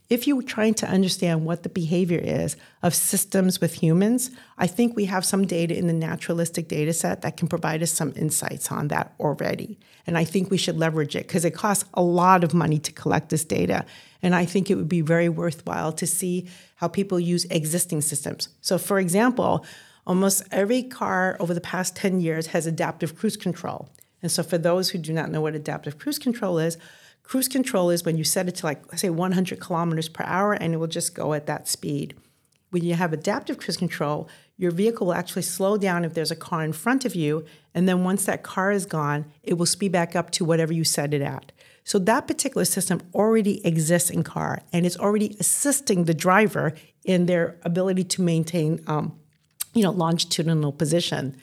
if 0.09 0.27
you're 0.27 0.41
trying 0.43 0.75
to 0.75 0.88
understand 0.88 1.45
what 1.45 1.63
the 1.63 1.69
behavior 1.69 2.19
is 2.19 2.55
of 2.83 2.93
systems 2.93 3.59
with 3.59 3.74
humans, 3.74 4.29
I 4.57 4.67
think 4.67 4.95
we 4.95 5.05
have 5.05 5.25
some 5.25 5.47
data 5.47 5.75
in 5.75 5.88
the 5.88 5.93
naturalistic 5.93 6.67
data 6.67 6.93
set 6.93 7.21
that 7.24 7.38
can 7.38 7.47
provide 7.47 7.81
us 7.81 7.91
some 7.91 8.13
insights 8.15 8.71
on 8.71 8.89
that 8.89 9.15
already. 9.19 9.79
And 10.05 10.17
I 10.17 10.24
think 10.24 10.51
we 10.51 10.57
should 10.57 10.77
leverage 10.77 11.15
it 11.15 11.27
because 11.27 11.43
it 11.43 11.55
costs 11.55 11.85
a 11.95 12.03
lot 12.03 12.43
of 12.43 12.53
money 12.53 12.77
to 12.79 12.91
collect 12.91 13.29
this 13.29 13.43
data. 13.43 13.83
And 14.21 14.35
I 14.35 14.45
think 14.45 14.69
it 14.69 14.75
would 14.75 14.89
be 14.89 15.01
very 15.01 15.29
worthwhile 15.29 15.91
to 15.93 16.05
see 16.05 16.47
how 16.75 16.88
people 16.88 17.19
use 17.19 17.45
existing 17.45 18.01
systems. 18.01 18.50
So, 18.62 18.77
for 18.77 19.00
example, 19.00 19.65
almost 20.05 20.43
every 20.51 20.83
car 20.83 21.38
over 21.39 21.53
the 21.53 21.62
past 21.62 21.95
10 21.95 22.19
years 22.19 22.47
has 22.47 22.65
adaptive 22.65 23.17
cruise 23.17 23.38
control. 23.38 23.89
And 24.21 24.31
so, 24.31 24.43
for 24.43 24.57
those 24.57 24.89
who 24.89 24.97
do 24.97 25.13
not 25.13 25.29
know 25.29 25.41
what 25.41 25.55
adaptive 25.55 26.00
cruise 26.00 26.17
control 26.17 26.57
is, 26.57 26.77
Cruise 27.25 27.47
control 27.47 27.89
is 27.89 28.05
when 28.05 28.17
you 28.17 28.24
set 28.24 28.47
it 28.47 28.55
to 28.55 28.65
like, 28.65 28.83
say, 28.95 29.09
100 29.09 29.59
kilometers 29.59 30.07
per 30.07 30.24
hour 30.25 30.53
and 30.53 30.74
it 30.74 30.77
will 30.77 30.88
just 30.88 31.15
go 31.15 31.33
at 31.33 31.47
that 31.47 31.67
speed. 31.67 32.13
When 32.69 32.83
you 32.83 32.93
have 32.93 33.13
adaptive 33.13 33.57
cruise 33.57 33.77
control, 33.77 34.29
your 34.57 34.71
vehicle 34.71 35.07
will 35.07 35.13
actually 35.15 35.41
slow 35.41 35.75
down 35.77 36.05
if 36.05 36.13
there's 36.13 36.31
a 36.31 36.35
car 36.35 36.63
in 36.63 36.71
front 36.71 37.03
of 37.03 37.15
you. 37.15 37.43
And 37.74 37.89
then 37.89 38.03
once 38.03 38.25
that 38.25 38.43
car 38.43 38.71
is 38.71 38.85
gone, 38.85 39.25
it 39.41 39.55
will 39.55 39.65
speed 39.65 39.91
back 39.91 40.15
up 40.15 40.29
to 40.31 40.45
whatever 40.45 40.71
you 40.71 40.83
set 40.83 41.13
it 41.13 41.21
at. 41.21 41.51
So 41.83 41.97
that 42.00 42.27
particular 42.27 42.65
system 42.65 43.01
already 43.13 43.65
exists 43.65 44.09
in 44.09 44.24
car 44.24 44.62
and 44.71 44.85
it's 44.85 44.97
already 44.97 45.35
assisting 45.39 46.05
the 46.05 46.13
driver 46.13 46.74
in 47.03 47.25
their 47.25 47.57
ability 47.63 48.03
to 48.03 48.21
maintain, 48.21 48.81
um, 48.88 49.17
you 49.75 49.84
know, 49.84 49.91
longitudinal 49.91 50.72
position. 50.72 51.36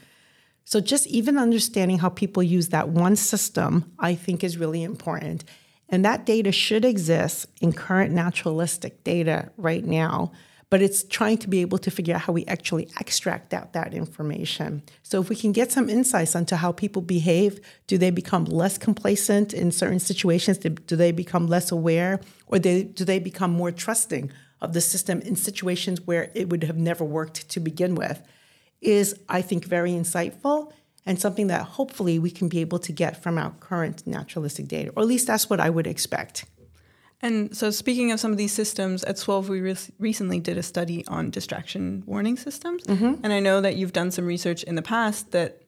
So 0.64 0.80
just 0.80 1.06
even 1.06 1.38
understanding 1.38 1.98
how 1.98 2.08
people 2.08 2.42
use 2.42 2.68
that 2.68 2.88
one 2.88 3.14
system, 3.14 3.92
I 3.98 4.14
think 4.14 4.42
is 4.42 4.56
really 4.56 4.82
important. 4.82 5.44
And 5.88 6.04
that 6.04 6.24
data 6.24 6.50
should 6.50 6.84
exist 6.84 7.46
in 7.60 7.72
current 7.72 8.12
naturalistic 8.12 9.04
data 9.04 9.50
right 9.58 9.84
now, 9.84 10.32
but 10.70 10.80
it's 10.80 11.04
trying 11.04 11.36
to 11.38 11.48
be 11.48 11.60
able 11.60 11.76
to 11.76 11.90
figure 11.90 12.14
out 12.14 12.22
how 12.22 12.32
we 12.32 12.46
actually 12.46 12.88
extract 12.98 13.52
out 13.52 13.74
that 13.74 13.92
information. 13.92 14.82
So 15.02 15.20
if 15.20 15.28
we 15.28 15.36
can 15.36 15.52
get 15.52 15.70
some 15.70 15.90
insights 15.90 16.34
onto 16.34 16.56
how 16.56 16.72
people 16.72 17.02
behave, 17.02 17.60
do 17.86 17.98
they 17.98 18.10
become 18.10 18.46
less 18.46 18.78
complacent 18.78 19.52
in 19.52 19.70
certain 19.70 20.00
situations? 20.00 20.56
Do, 20.56 20.96
they 20.96 21.12
become 21.12 21.46
less 21.46 21.70
aware? 21.70 22.20
Or 22.46 22.58
do 22.58 22.84
they 22.84 23.18
become 23.18 23.50
more 23.50 23.70
trusting 23.70 24.32
of 24.62 24.72
the 24.72 24.80
system 24.80 25.20
in 25.20 25.36
situations 25.36 26.00
where 26.00 26.30
it 26.34 26.48
would 26.48 26.64
have 26.64 26.78
never 26.78 27.04
worked 27.04 27.48
to 27.50 27.60
begin 27.60 27.94
with? 27.94 28.22
Is, 28.80 29.14
I 29.28 29.42
think, 29.42 29.64
very 29.64 29.92
insightful 29.92 30.72
and 31.04 31.20
something 31.20 31.48
that 31.48 31.62
hopefully 31.62 32.18
we 32.18 32.30
can 32.30 32.48
be 32.48 32.60
able 32.60 32.78
to 32.78 32.92
get 32.92 33.22
from 33.22 33.36
our 33.36 33.50
current 33.60 34.06
naturalistic 34.06 34.68
data, 34.68 34.92
or 34.96 35.02
at 35.02 35.08
least 35.08 35.26
that's 35.26 35.50
what 35.50 35.60
I 35.60 35.68
would 35.68 35.86
expect. 35.86 36.44
And 37.20 37.56
so, 37.56 37.70
speaking 37.70 38.10
of 38.10 38.18
some 38.18 38.32
of 38.32 38.38
these 38.38 38.52
systems, 38.52 39.04
at 39.04 39.16
SWOV, 39.16 39.48
we 39.48 39.60
re- 39.60 39.76
recently 40.00 40.40
did 40.40 40.58
a 40.58 40.62
study 40.62 41.06
on 41.06 41.30
distraction 41.30 42.02
warning 42.04 42.36
systems. 42.36 42.84
Mm-hmm. 42.84 43.14
And 43.22 43.32
I 43.32 43.38
know 43.38 43.60
that 43.60 43.76
you've 43.76 43.92
done 43.92 44.10
some 44.10 44.26
research 44.26 44.64
in 44.64 44.74
the 44.74 44.82
past 44.82 45.30
that 45.30 45.62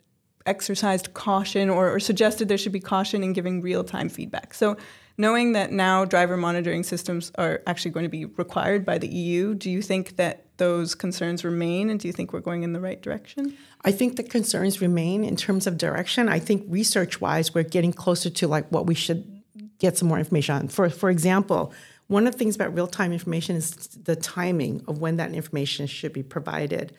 exercised 0.47 1.15
caution 1.15 1.71
or, 1.71 1.95
or 1.95 2.01
suggested 2.01 2.49
there 2.49 2.59
should 2.59 2.73
be 2.73 2.81
caution 2.81 3.23
in 3.23 3.33
giving 3.33 3.63
real 3.63 3.85
time 3.85 4.09
feedback. 4.09 4.53
So, 4.53 4.77
knowing 5.17 5.53
that 5.53 5.73
now 5.73 6.05
driver 6.05 6.37
monitoring 6.37 6.83
systems 6.83 7.31
are 7.37 7.63
actually 7.67 7.91
going 7.91 8.05
to 8.05 8.11
be 8.11 8.25
required 8.25 8.85
by 8.85 8.99
the 8.99 9.09
EU, 9.09 9.55
do 9.55 9.71
you 9.71 9.83
think 9.83 10.17
that 10.17 10.45
those 10.57 10.95
concerns 10.95 11.45
remain 11.45 11.91
and 11.91 11.99
do 12.01 12.09
you 12.09 12.13
think 12.13 12.33
we're 12.33 12.41
going 12.41 12.63
in 12.63 12.73
the 12.73 12.81
right 12.81 13.01
direction? 13.03 13.57
I 13.85 13.93
think 13.93 14.17
the 14.17 14.23
concerns 14.23 14.81
remain 14.81 15.25
in 15.25 15.37
terms 15.37 15.67
of 15.67 15.77
direction. 15.77 16.29
I 16.29 16.39
think 16.39 16.65
research 16.69 17.21
wise, 17.21 17.55
we're 17.55 17.65
getting 17.65 17.93
closer 17.93 18.31
to 18.31 18.49
like 18.49 18.69
what 18.71 18.87
we 18.87 18.95
should 18.95 19.43
get 19.79 19.99
some 19.99 20.09
more 20.09 20.19
information 20.19 20.55
on. 20.55 20.69
For, 20.69 20.89
for 20.91 21.11
example, 21.11 21.73
one 22.07 22.27
of 22.27 22.33
the 22.33 22.39
things 22.39 22.55
about 22.55 22.75
real 22.75 22.87
time 22.87 23.13
information 23.13 23.57
is 23.57 23.71
the 23.73 24.17
timing 24.17 24.85
of 24.87 24.99
when 24.99 25.17
that 25.17 25.33
information 25.33 25.87
should 25.87 26.13
be 26.13 26.23
provided. 26.23 26.95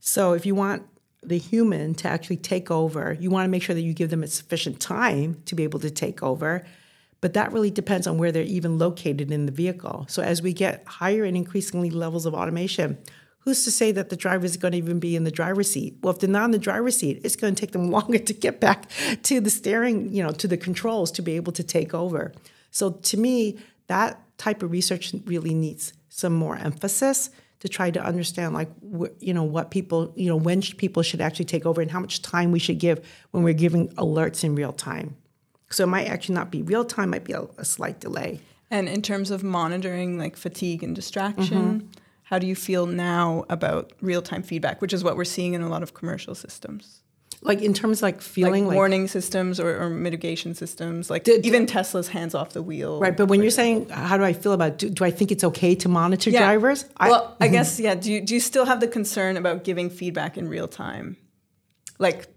So 0.00 0.32
if 0.32 0.46
you 0.46 0.54
want 0.54 0.86
the 1.22 1.38
human 1.38 1.94
to 1.94 2.08
actually 2.08 2.36
take 2.36 2.70
over, 2.70 3.16
you 3.18 3.30
want 3.30 3.46
to 3.46 3.50
make 3.50 3.62
sure 3.62 3.74
that 3.74 3.82
you 3.82 3.94
give 3.94 4.10
them 4.10 4.22
a 4.22 4.26
sufficient 4.26 4.80
time 4.80 5.40
to 5.46 5.54
be 5.54 5.62
able 5.62 5.78
to 5.80 5.90
take 5.90 6.22
over 6.22 6.64
but 7.22 7.34
that 7.34 7.52
really 7.52 7.70
depends 7.70 8.06
on 8.06 8.18
where 8.18 8.32
they're 8.32 8.42
even 8.42 8.78
located 8.78 9.30
in 9.30 9.46
the 9.46 9.52
vehicle. 9.52 10.04
So 10.08 10.22
as 10.22 10.42
we 10.42 10.52
get 10.52 10.84
higher 10.86 11.24
and 11.24 11.36
increasingly 11.36 11.88
levels 11.88 12.26
of 12.26 12.34
automation, 12.34 12.98
who's 13.38 13.64
to 13.64 13.70
say 13.70 13.92
that 13.92 14.10
the 14.10 14.16
driver 14.16 14.44
is 14.44 14.56
going 14.56 14.72
to 14.72 14.78
even 14.78 14.98
be 14.98 15.14
in 15.14 15.22
the 15.22 15.30
driver's 15.30 15.70
seat? 15.70 15.96
Well, 16.02 16.12
if 16.12 16.18
they're 16.18 16.28
not 16.28 16.46
in 16.46 16.50
the 16.50 16.58
driver's 16.58 16.96
seat, 16.96 17.20
it's 17.22 17.36
going 17.36 17.54
to 17.54 17.60
take 17.60 17.70
them 17.70 17.90
longer 17.92 18.18
to 18.18 18.34
get 18.34 18.60
back 18.60 18.90
to 19.22 19.40
the 19.40 19.50
steering, 19.50 20.12
you 20.12 20.22
know, 20.22 20.32
to 20.32 20.48
the 20.48 20.56
controls 20.56 21.12
to 21.12 21.22
be 21.22 21.36
able 21.36 21.52
to 21.52 21.62
take 21.62 21.94
over. 21.94 22.32
So 22.72 22.90
to 22.90 23.16
me, 23.16 23.56
that 23.86 24.20
type 24.36 24.64
of 24.64 24.72
research 24.72 25.14
really 25.24 25.54
needs 25.54 25.92
some 26.08 26.32
more 26.32 26.56
emphasis 26.56 27.30
to 27.60 27.68
try 27.68 27.92
to 27.92 28.04
understand 28.04 28.52
like 28.54 28.68
you 29.20 29.32
know 29.32 29.44
what 29.44 29.70
people 29.70 30.12
you 30.16 30.28
know 30.28 30.34
when 30.34 30.60
people 30.60 31.00
should 31.04 31.20
actually 31.20 31.44
take 31.44 31.64
over 31.64 31.80
and 31.80 31.92
how 31.92 32.00
much 32.00 32.20
time 32.20 32.50
we 32.50 32.58
should 32.58 32.80
give 32.80 33.06
when 33.30 33.44
we're 33.44 33.54
giving 33.54 33.88
alerts 33.90 34.42
in 34.42 34.56
real 34.56 34.72
time 34.72 35.16
so 35.72 35.84
it 35.84 35.88
might 35.88 36.06
actually 36.06 36.34
not 36.34 36.50
be 36.50 36.62
real 36.62 36.84
time, 36.84 37.10
might 37.10 37.24
be 37.24 37.32
a, 37.32 37.42
a 37.58 37.64
slight 37.64 38.00
delay. 38.00 38.40
And 38.70 38.88
in 38.88 39.02
terms 39.02 39.30
of 39.30 39.44
monitoring 39.44 40.18
like 40.18 40.36
fatigue 40.36 40.82
and 40.82 40.96
distraction, 40.96 41.80
mm-hmm. 41.80 41.86
how 42.22 42.38
do 42.38 42.46
you 42.46 42.54
feel 42.54 42.86
now 42.86 43.44
about 43.50 43.92
real 44.00 44.22
time 44.22 44.42
feedback, 44.42 44.80
which 44.80 44.94
is 44.94 45.04
what 45.04 45.16
we're 45.16 45.24
seeing 45.24 45.52
in 45.52 45.60
a 45.60 45.68
lot 45.68 45.82
of 45.82 45.92
commercial 45.92 46.34
systems? 46.34 47.02
Like 47.42 47.60
in 47.60 47.74
terms 47.74 47.98
of 47.98 48.02
like 48.04 48.22
feeling 48.22 48.64
like, 48.64 48.68
like 48.68 48.76
warning 48.76 49.08
systems 49.08 49.58
or, 49.58 49.76
or, 49.82 49.90
mitigation 49.90 50.54
systems, 50.54 51.10
like 51.10 51.24
did, 51.24 51.44
even 51.44 51.66
Tesla's 51.66 52.06
hands 52.06 52.36
off 52.36 52.50
the 52.50 52.62
wheel. 52.62 53.00
Right, 53.00 53.16
but 53.16 53.26
when 53.26 53.42
you're 53.42 53.50
saying 53.50 53.88
how 53.88 54.16
do 54.16 54.22
I 54.22 54.32
feel 54.32 54.52
about 54.52 54.78
do, 54.78 54.88
do 54.88 55.04
I 55.04 55.10
think 55.10 55.32
it's 55.32 55.42
okay 55.42 55.74
to 55.74 55.88
monitor 55.88 56.30
yeah. 56.30 56.38
drivers? 56.38 56.86
Well, 57.00 57.36
I, 57.40 57.46
I 57.46 57.48
guess 57.48 57.80
yeah. 57.80 57.96
Do 57.96 58.12
you 58.12 58.20
do 58.20 58.34
you 58.34 58.40
still 58.40 58.64
have 58.64 58.78
the 58.78 58.86
concern 58.86 59.36
about 59.36 59.64
giving 59.64 59.90
feedback 59.90 60.38
in 60.38 60.48
real 60.48 60.68
time, 60.68 61.16
like 61.98 62.28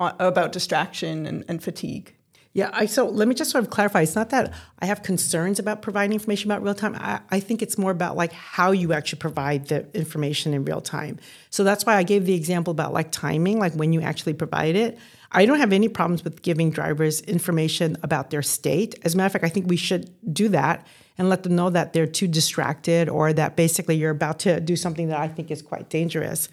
uh, 0.00 0.12
about 0.18 0.52
distraction 0.52 1.26
and, 1.26 1.44
and 1.46 1.62
fatigue? 1.62 2.14
Yeah, 2.54 2.70
I, 2.72 2.86
so 2.86 3.08
let 3.08 3.26
me 3.26 3.34
just 3.34 3.50
sort 3.50 3.64
of 3.64 3.70
clarify. 3.70 4.02
It's 4.02 4.14
not 4.14 4.30
that 4.30 4.54
I 4.78 4.86
have 4.86 5.02
concerns 5.02 5.58
about 5.58 5.82
providing 5.82 6.12
information 6.12 6.48
about 6.48 6.62
real 6.62 6.74
time. 6.74 6.94
I, 6.94 7.18
I, 7.32 7.40
think 7.40 7.62
it's 7.62 7.76
more 7.76 7.90
about 7.90 8.16
like 8.16 8.32
how 8.32 8.70
you 8.70 8.92
actually 8.92 9.18
provide 9.18 9.66
the 9.66 9.86
information 9.92 10.54
in 10.54 10.64
real 10.64 10.80
time. 10.80 11.18
So 11.50 11.64
that's 11.64 11.84
why 11.84 11.96
I 11.96 12.04
gave 12.04 12.26
the 12.26 12.34
example 12.34 12.70
about 12.70 12.92
like 12.92 13.10
timing, 13.10 13.58
like 13.58 13.74
when 13.74 13.92
you 13.92 14.02
actually 14.02 14.34
provide 14.34 14.76
it. 14.76 14.96
I 15.32 15.46
don't 15.46 15.58
have 15.58 15.72
any 15.72 15.88
problems 15.88 16.22
with 16.22 16.42
giving 16.42 16.70
drivers 16.70 17.20
information 17.22 17.96
about 18.04 18.30
their 18.30 18.42
state. 18.42 18.94
As 19.02 19.14
a 19.14 19.16
matter 19.16 19.26
of 19.26 19.32
fact, 19.32 19.44
I 19.44 19.48
think 19.48 19.68
we 19.68 19.76
should 19.76 20.14
do 20.32 20.48
that 20.50 20.86
and 21.18 21.28
let 21.28 21.42
them 21.42 21.56
know 21.56 21.70
that 21.70 21.92
they're 21.92 22.06
too 22.06 22.28
distracted 22.28 23.08
or 23.08 23.32
that 23.32 23.56
basically 23.56 23.96
you're 23.96 24.12
about 24.12 24.38
to 24.40 24.60
do 24.60 24.76
something 24.76 25.08
that 25.08 25.18
I 25.18 25.26
think 25.26 25.50
is 25.50 25.60
quite 25.60 25.90
dangerous. 25.90 26.48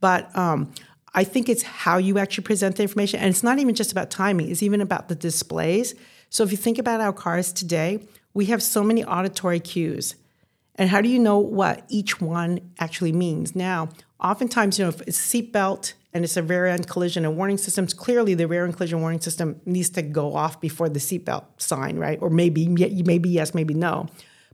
But 0.00 0.36
um, 0.36 0.72
I 1.14 1.24
think 1.24 1.48
it's 1.48 1.62
how 1.62 1.98
you 1.98 2.18
actually 2.18 2.44
present 2.44 2.76
the 2.76 2.82
information. 2.82 3.20
And 3.20 3.30
it's 3.30 3.42
not 3.42 3.58
even 3.58 3.74
just 3.74 3.92
about 3.92 4.10
timing, 4.10 4.50
it's 4.50 4.62
even 4.62 4.80
about 4.80 5.08
the 5.08 5.14
displays. 5.14 5.94
So 6.28 6.42
if 6.42 6.50
you 6.50 6.56
think 6.56 6.78
about 6.78 7.00
our 7.00 7.12
cars 7.12 7.52
today, 7.52 8.00
we 8.34 8.46
have 8.46 8.62
so 8.62 8.82
many 8.82 9.04
auditory 9.04 9.60
cues. 9.60 10.16
And 10.74 10.90
how 10.90 11.00
do 11.00 11.08
you 11.08 11.20
know 11.20 11.38
what 11.38 11.84
each 11.88 12.20
one 12.20 12.72
actually 12.80 13.12
means? 13.12 13.54
Now, 13.54 13.90
oftentimes, 14.20 14.78
you 14.78 14.84
know, 14.84 14.88
if 14.88 15.00
it's 15.02 15.18
seatbelt 15.18 15.92
and 16.12 16.24
it's 16.24 16.36
a 16.36 16.42
rear 16.42 16.66
end 16.66 16.88
collision 16.88 17.24
and 17.24 17.36
warning 17.36 17.58
systems, 17.58 17.94
clearly 17.94 18.34
the 18.34 18.48
rear 18.48 18.64
end 18.64 18.76
collision 18.76 19.00
warning 19.00 19.20
system 19.20 19.60
needs 19.64 19.90
to 19.90 20.02
go 20.02 20.34
off 20.34 20.60
before 20.60 20.88
the 20.88 20.98
seatbelt 20.98 21.44
sign, 21.58 21.96
right? 21.96 22.18
Or 22.20 22.30
maybe, 22.30 22.66
maybe 22.66 23.28
yes, 23.28 23.54
maybe 23.54 23.74
no. 23.74 24.08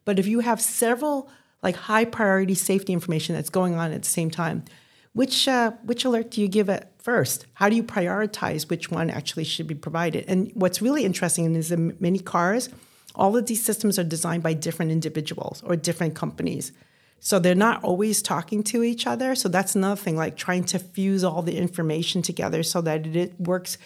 But 0.05 0.19
if 0.19 0.27
you 0.27 0.41
have 0.41 0.61
several 0.61 1.31
like 1.63 1.77
high 1.77 2.05
priority 2.05 2.55
safety 2.55 2.93
information 2.93 3.35
that's 3.35 3.51
going 3.51 3.75
on 3.75 3.93
at 3.93 4.03
the 4.03 4.09
same 4.09 4.31
time, 4.31 4.65
which 5.13 5.49
uh, 5.49 5.73
which 5.85 6.05
alert 6.05 6.31
do 6.31 6.41
you 6.41 6.49
give 6.49 6.69
at 6.71 7.01
first? 7.03 7.47
How 7.55 7.69
do 7.69 7.77
you 7.77 7.83
prioritize 7.83 8.69
which 8.69 8.91
one 8.91 9.11
actually 9.11 9.45
should 9.45 9.67
be 9.67 9.75
provided? 9.75 10.25
And 10.29 10.51
what's 10.55 10.83
really 10.83 11.05
interesting 11.05 11.55
is 11.57 11.73
in 11.73 11.97
many 11.99 12.19
cars, 12.19 12.69
all 13.15 13.37
of 13.37 13.47
these 13.47 13.63
systems 13.63 13.99
are 13.99 14.05
designed 14.05 14.43
by 14.43 14.55
different 14.55 14.93
individuals 14.93 15.63
or 15.67 15.77
different 15.77 16.15
companies. 16.15 16.73
So 17.21 17.39
they're 17.39 17.55
not 17.55 17.85
always 17.85 18.23
talking 18.23 18.63
to 18.65 18.83
each 18.83 19.07
other. 19.07 19.35
So 19.35 19.49
that's 19.49 19.75
another 19.75 20.01
thing, 20.01 20.17
like 20.17 20.37
trying 20.37 20.65
to 20.65 20.79
fuse 20.79 21.23
all 21.23 21.43
the 21.43 21.57
information 21.57 22.23
together 22.23 22.63
so 22.63 22.81
that 22.81 23.07
it 23.07 23.39
works 23.39 23.77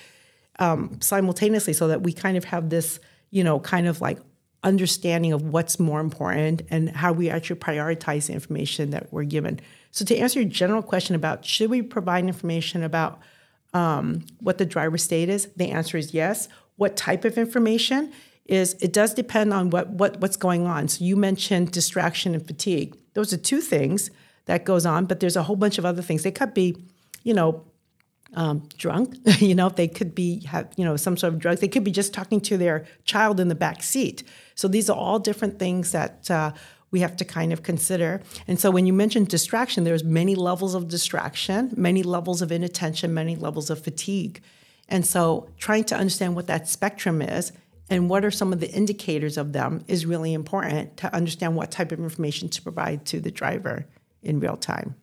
um, 0.60 1.00
simultaneously, 1.00 1.72
so 1.72 1.88
that 1.88 2.02
we 2.02 2.12
kind 2.12 2.36
of 2.36 2.44
have 2.44 2.70
this, 2.70 3.00
you 3.30 3.42
know, 3.42 3.58
kind 3.58 3.88
of 3.88 4.00
like 4.00 4.18
understanding 4.62 5.32
of 5.32 5.42
what's 5.42 5.80
more 5.80 6.00
important 6.00 6.62
and 6.70 6.90
how 6.90 7.12
we 7.12 7.28
actually 7.28 7.58
prioritize 7.58 8.28
the 8.28 8.32
information 8.32 8.90
that 8.90 9.12
we're 9.12 9.24
given. 9.24 9.60
So, 9.94 10.04
to 10.06 10.16
answer 10.16 10.40
your 10.40 10.48
general 10.48 10.82
question 10.82 11.14
about 11.14 11.44
should 11.44 11.70
we 11.70 11.80
provide 11.80 12.24
information 12.24 12.82
about 12.82 13.20
um, 13.72 14.26
what 14.40 14.58
the 14.58 14.66
driver 14.66 14.98
state 14.98 15.28
is, 15.28 15.46
the 15.56 15.70
answer 15.70 15.96
is 15.96 16.12
yes. 16.12 16.48
What 16.74 16.96
type 16.96 17.24
of 17.24 17.38
information 17.38 18.12
is 18.44 18.74
it 18.80 18.92
does 18.92 19.14
depend 19.14 19.54
on 19.54 19.70
what, 19.70 19.90
what 19.90 20.20
what's 20.20 20.36
going 20.36 20.66
on. 20.66 20.88
So 20.88 21.04
you 21.04 21.14
mentioned 21.14 21.70
distraction 21.70 22.34
and 22.34 22.44
fatigue. 22.44 22.96
Those 23.12 23.32
are 23.32 23.36
two 23.36 23.60
things 23.60 24.10
that 24.46 24.64
goes 24.64 24.84
on, 24.84 25.06
but 25.06 25.20
there's 25.20 25.36
a 25.36 25.44
whole 25.44 25.54
bunch 25.54 25.78
of 25.78 25.84
other 25.84 26.02
things. 26.02 26.24
They 26.24 26.32
could 26.32 26.54
be, 26.54 26.76
you 27.22 27.32
know, 27.32 27.64
um, 28.34 28.68
drunk. 28.76 29.16
you 29.38 29.54
know, 29.54 29.68
they 29.68 29.86
could 29.86 30.12
be 30.12 30.44
have 30.46 30.72
you 30.76 30.84
know 30.84 30.96
some 30.96 31.16
sort 31.16 31.34
of 31.34 31.38
drugs. 31.38 31.60
They 31.60 31.68
could 31.68 31.84
be 31.84 31.92
just 31.92 32.12
talking 32.12 32.40
to 32.40 32.56
their 32.56 32.84
child 33.04 33.38
in 33.38 33.46
the 33.46 33.54
back 33.54 33.84
seat. 33.84 34.24
So 34.56 34.66
these 34.66 34.90
are 34.90 34.96
all 34.96 35.20
different 35.20 35.60
things 35.60 35.92
that 35.92 36.28
uh, 36.28 36.50
we 36.94 37.00
have 37.00 37.16
to 37.16 37.24
kind 37.24 37.52
of 37.52 37.64
consider. 37.64 38.20
And 38.46 38.60
so 38.60 38.70
when 38.70 38.86
you 38.86 38.92
mentioned 38.92 39.26
distraction, 39.26 39.82
there's 39.82 40.04
many 40.04 40.36
levels 40.36 40.76
of 40.76 40.86
distraction, 40.86 41.72
many 41.76 42.04
levels 42.04 42.40
of 42.40 42.52
inattention, 42.52 43.12
many 43.12 43.34
levels 43.34 43.68
of 43.68 43.82
fatigue. 43.82 44.40
And 44.88 45.04
so 45.04 45.48
trying 45.58 45.82
to 45.90 45.96
understand 45.96 46.36
what 46.36 46.46
that 46.46 46.68
spectrum 46.68 47.20
is 47.20 47.50
and 47.90 48.08
what 48.08 48.24
are 48.24 48.30
some 48.30 48.52
of 48.52 48.60
the 48.60 48.70
indicators 48.70 49.36
of 49.36 49.52
them 49.52 49.84
is 49.88 50.06
really 50.06 50.32
important 50.34 50.96
to 50.98 51.12
understand 51.12 51.56
what 51.56 51.72
type 51.72 51.90
of 51.90 51.98
information 51.98 52.48
to 52.50 52.62
provide 52.62 53.04
to 53.06 53.18
the 53.18 53.32
driver 53.32 53.86
in 54.22 54.38
real 54.38 54.56
time. 54.56 54.94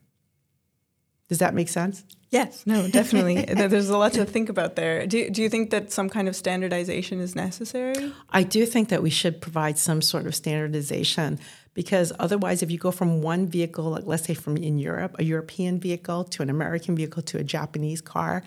Does 1.32 1.38
that 1.38 1.54
make 1.54 1.70
sense? 1.70 2.04
Yes, 2.28 2.66
no, 2.66 2.86
definitely. 3.00 3.36
There's 3.46 3.88
a 3.88 3.96
lot 3.96 4.12
to 4.12 4.26
think 4.26 4.50
about 4.50 4.76
there. 4.76 5.06
Do, 5.06 5.30
do 5.30 5.40
you 5.40 5.48
think 5.48 5.70
that 5.70 5.90
some 5.90 6.10
kind 6.10 6.28
of 6.28 6.36
standardization 6.36 7.20
is 7.20 7.34
necessary? 7.34 8.12
I 8.28 8.42
do 8.42 8.66
think 8.66 8.90
that 8.90 9.02
we 9.02 9.08
should 9.08 9.40
provide 9.40 9.78
some 9.78 10.02
sort 10.02 10.26
of 10.26 10.34
standardization 10.34 11.40
because 11.72 12.12
otherwise, 12.18 12.62
if 12.62 12.70
you 12.70 12.76
go 12.76 12.90
from 12.90 13.22
one 13.22 13.46
vehicle, 13.46 13.84
like 13.84 14.04
let's 14.04 14.24
say 14.24 14.34
from 14.34 14.58
in 14.58 14.78
Europe, 14.78 15.16
a 15.18 15.24
European 15.24 15.80
vehicle 15.80 16.24
to 16.24 16.42
an 16.42 16.50
American 16.50 16.94
vehicle 16.94 17.22
to 17.22 17.38
a 17.38 17.44
Japanese 17.44 18.02
car, 18.02 18.42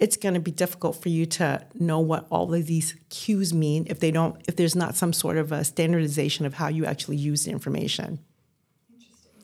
it's 0.00 0.16
going 0.16 0.32
to 0.32 0.40
be 0.40 0.50
difficult 0.50 1.02
for 1.02 1.10
you 1.10 1.26
to 1.26 1.62
know 1.74 2.00
what 2.00 2.26
all 2.30 2.54
of 2.54 2.64
these 2.64 2.94
cues 3.10 3.52
mean 3.52 3.86
if 3.90 4.00
they 4.00 4.10
don't 4.10 4.40
if 4.48 4.56
there's 4.56 4.74
not 4.74 4.96
some 4.96 5.12
sort 5.12 5.36
of 5.36 5.52
a 5.52 5.64
standardization 5.64 6.46
of 6.46 6.54
how 6.54 6.68
you 6.68 6.86
actually 6.86 7.18
use 7.18 7.44
the 7.44 7.50
information. 7.50 8.20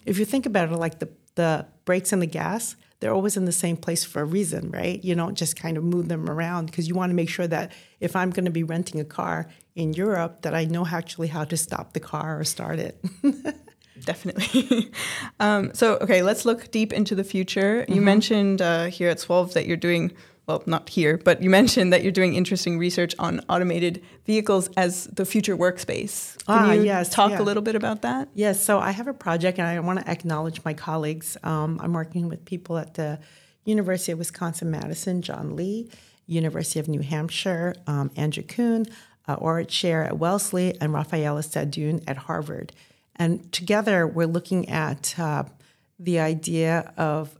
If 0.07 0.19
you 0.19 0.25
think 0.25 0.47
about 0.47 0.73
it 0.73 0.77
like 0.77 1.01
the 1.01 1.11
the 1.39 1.67
brakes 1.85 2.13
and 2.13 2.21
the 2.21 2.27
gas, 2.27 2.75
they're 2.99 3.15
always 3.15 3.37
in 3.37 3.45
the 3.45 3.53
same 3.53 3.77
place 3.77 4.05
for 4.05 4.21
a 4.23 4.25
reason, 4.25 4.71
right? 4.73 5.03
You 5.05 5.15
don't 5.15 5.37
just 5.37 5.55
kind 5.55 5.77
of 5.77 5.85
move 5.85 6.09
them 6.09 6.29
around 6.29 6.67
because 6.67 6.89
you 6.89 6.97
want 6.97 7.11
to 7.11 7.15
make 7.15 7.29
sure 7.29 7.47
that 7.47 7.73
if 8.01 8.17
I'm 8.17 8.31
going 8.31 8.45
to 8.45 8.51
be 8.51 8.65
renting 8.65 9.01
a 9.01 9.05
car 9.05 9.49
in 9.77 9.93
Europe 9.93 10.43
that 10.43 10.53
I 10.53 10.65
know 10.65 10.85
actually 10.85 11.29
how 11.29 11.45
to 11.45 11.57
stop 11.57 11.93
the 11.93 12.01
car 12.01 12.41
or 12.41 12.45
start 12.45 12.81
it. 12.81 13.01
Definitely. 14.05 14.91
um, 15.41 15.73
so, 15.75 15.97
okay, 15.99 16.23
let's 16.23 16.45
look 16.45 16.73
deep 16.73 16.93
into 16.93 17.15
the 17.15 17.25
future. 17.25 17.85
You 17.87 17.97
mm-hmm. 17.97 18.05
mentioned 18.05 18.63
uh, 18.63 18.87
here 18.87 19.09
at 19.09 19.19
SWOV 19.19 19.53
that 19.53 19.67
you're 19.67 19.77
doing 19.77 20.13
well, 20.49 20.63
not 20.65 20.89
here, 20.89 21.19
but 21.19 21.43
you 21.43 21.51
mentioned 21.51 21.93
that 21.93 22.03
you're 22.03 22.11
doing 22.11 22.35
interesting 22.35 22.79
research 22.79 23.15
on 23.19 23.43
automated 23.51 24.03
vehicles 24.25 24.71
as 24.79 25.05
the 25.09 25.27
future 25.27 25.55
workspace. 25.55 26.39
Can 26.47 26.57
ah, 26.57 26.73
you 26.73 26.85
yes, 26.85 27.11
talk 27.11 27.33
yeah. 27.33 27.43
a 27.43 27.45
little 27.45 27.63
bit 27.63 27.75
about 27.75 28.01
that? 28.01 28.31
Yes. 28.35 28.65
So 28.65 28.79
I 28.79 28.93
have 28.93 29.07
a 29.07 29.13
project, 29.13 29.59
and 29.59 29.69
I 29.69 29.79
want 29.81 30.01
to 30.01 30.11
acknowledge 30.11 30.65
my 30.65 30.73
colleagues. 30.73 31.37
Um, 31.43 31.79
I'm 31.83 31.93
working 31.93 32.31
with 32.31 32.47
people 32.47 32.79
at 32.79 32.95
the 32.95 33.21
University 33.67 34.13
of 34.13 34.19
Wisconsin 34.19 34.71
Madison, 34.71 35.21
John 35.21 35.55
Lee, 35.55 35.91
University 36.27 36.81
of 36.81 36.89
New 36.89 37.03
Hampshire, 37.03 37.75
um, 37.87 38.11
Andrew 38.17 38.43
Kun, 38.43 38.87
uh, 39.29 39.35
Orit 39.35 39.69
Shaer 39.69 40.07
at 40.07 40.19
Wellesley, 40.19 40.81
and 40.81 40.95
Raffaella 40.95 41.45
Sadun 41.45 42.03
at 42.07 42.17
Harvard. 42.17 42.73
And 43.17 43.53
together, 43.53 44.07
we're 44.07 44.27
looking 44.27 44.71
at 44.71 45.15
uh, 45.19 45.45
the 45.99 46.21
idea 46.21 46.91
of 46.97 47.38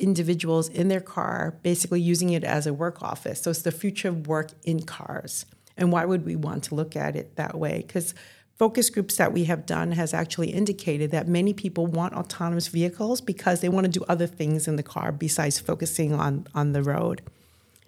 individuals 0.00 0.68
in 0.68 0.88
their 0.88 1.00
car, 1.00 1.58
basically 1.62 2.00
using 2.00 2.30
it 2.30 2.42
as 2.42 2.66
a 2.66 2.74
work 2.74 3.02
office. 3.02 3.42
So 3.42 3.50
it's 3.50 3.62
the 3.62 3.72
future 3.72 4.08
of 4.08 4.26
work 4.26 4.50
in 4.64 4.82
cars. 4.82 5.46
And 5.76 5.92
why 5.92 6.04
would 6.04 6.24
we 6.24 6.36
want 6.36 6.64
to 6.64 6.74
look 6.74 6.96
at 6.96 7.16
it 7.16 7.36
that 7.36 7.56
way? 7.56 7.84
Because 7.86 8.14
focus 8.56 8.90
groups 8.90 9.16
that 9.16 9.32
we 9.32 9.44
have 9.44 9.64
done 9.64 9.92
has 9.92 10.12
actually 10.12 10.50
indicated 10.50 11.10
that 11.10 11.28
many 11.28 11.54
people 11.54 11.86
want 11.86 12.14
autonomous 12.14 12.68
vehicles 12.68 13.20
because 13.20 13.60
they 13.60 13.68
want 13.68 13.84
to 13.84 13.90
do 13.90 14.04
other 14.08 14.26
things 14.26 14.68
in 14.68 14.76
the 14.76 14.82
car 14.82 15.12
besides 15.12 15.58
focusing 15.58 16.12
on, 16.12 16.46
on 16.54 16.72
the 16.72 16.82
road. 16.82 17.22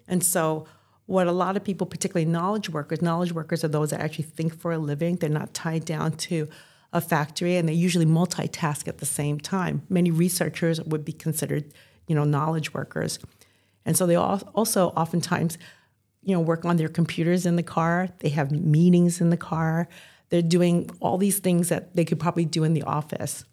And 0.07 0.23
so 0.23 0.65
what 1.05 1.27
a 1.27 1.31
lot 1.31 1.57
of 1.57 1.63
people, 1.63 1.85
particularly 1.85 2.29
knowledge 2.29 2.69
workers, 2.69 3.01
knowledge 3.01 3.33
workers 3.33 3.63
are 3.63 3.67
those 3.67 3.89
that 3.89 3.99
actually 3.99 4.25
think 4.25 4.57
for 4.57 4.71
a 4.71 4.77
living. 4.77 5.17
They're 5.17 5.29
not 5.29 5.53
tied 5.53 5.85
down 5.85 6.13
to 6.13 6.47
a 6.93 7.01
factory 7.01 7.57
and 7.57 7.67
they 7.67 7.73
usually 7.73 8.05
multitask 8.05 8.87
at 8.87 8.99
the 8.99 9.05
same 9.05 9.39
time. 9.39 9.81
Many 9.89 10.11
researchers 10.11 10.81
would 10.81 11.03
be 11.03 11.13
considered 11.13 11.73
you 12.07 12.15
know, 12.15 12.23
knowledge 12.23 12.73
workers. 12.73 13.19
And 13.85 13.97
so 13.97 14.05
they 14.05 14.15
also 14.15 14.89
oftentimes, 14.89 15.57
you 16.21 16.33
know, 16.33 16.39
work 16.39 16.65
on 16.65 16.77
their 16.77 16.89
computers 16.89 17.45
in 17.45 17.55
the 17.55 17.63
car. 17.63 18.09
They 18.19 18.29
have 18.29 18.51
meetings 18.51 19.19
in 19.19 19.29
the 19.29 19.37
car. 19.37 19.87
They're 20.29 20.41
doing 20.41 20.89
all 20.99 21.17
these 21.17 21.39
things 21.39 21.69
that 21.69 21.95
they 21.95 22.05
could 22.05 22.19
probably 22.19 22.45
do 22.45 22.63
in 22.63 22.73
the 22.73 22.83
office. 22.83 23.45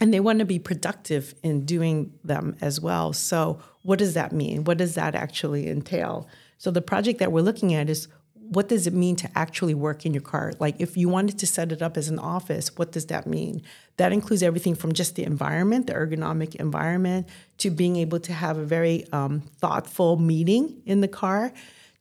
And 0.00 0.14
they 0.14 0.20
want 0.20 0.38
to 0.38 0.46
be 0.46 0.58
productive 0.58 1.34
in 1.42 1.66
doing 1.66 2.12
them 2.24 2.56
as 2.62 2.80
well. 2.80 3.12
So, 3.12 3.60
what 3.82 3.98
does 3.98 4.14
that 4.14 4.32
mean? 4.32 4.64
What 4.64 4.78
does 4.78 4.94
that 4.94 5.14
actually 5.14 5.68
entail? 5.68 6.26
So, 6.56 6.70
the 6.70 6.80
project 6.80 7.18
that 7.18 7.32
we're 7.32 7.42
looking 7.42 7.74
at 7.74 7.90
is 7.90 8.08
what 8.50 8.68
does 8.68 8.88
it 8.88 8.92
mean 8.92 9.14
to 9.14 9.30
actually 9.38 9.74
work 9.74 10.04
in 10.04 10.12
your 10.12 10.22
car? 10.22 10.52
Like 10.58 10.74
if 10.80 10.96
you 10.96 11.08
wanted 11.08 11.38
to 11.38 11.46
set 11.46 11.70
it 11.70 11.82
up 11.82 11.96
as 11.96 12.08
an 12.08 12.18
office, 12.18 12.76
what 12.76 12.90
does 12.90 13.06
that 13.06 13.24
mean? 13.24 13.62
That 13.96 14.12
includes 14.12 14.42
everything 14.42 14.74
from 14.74 14.92
just 14.92 15.14
the 15.14 15.22
environment, 15.22 15.86
the 15.86 15.92
ergonomic 15.92 16.56
environment, 16.56 17.28
to 17.58 17.70
being 17.70 17.94
able 17.94 18.18
to 18.18 18.32
have 18.32 18.58
a 18.58 18.64
very 18.64 19.06
um, 19.12 19.42
thoughtful 19.58 20.16
meeting 20.16 20.82
in 20.84 21.00
the 21.00 21.06
car, 21.06 21.52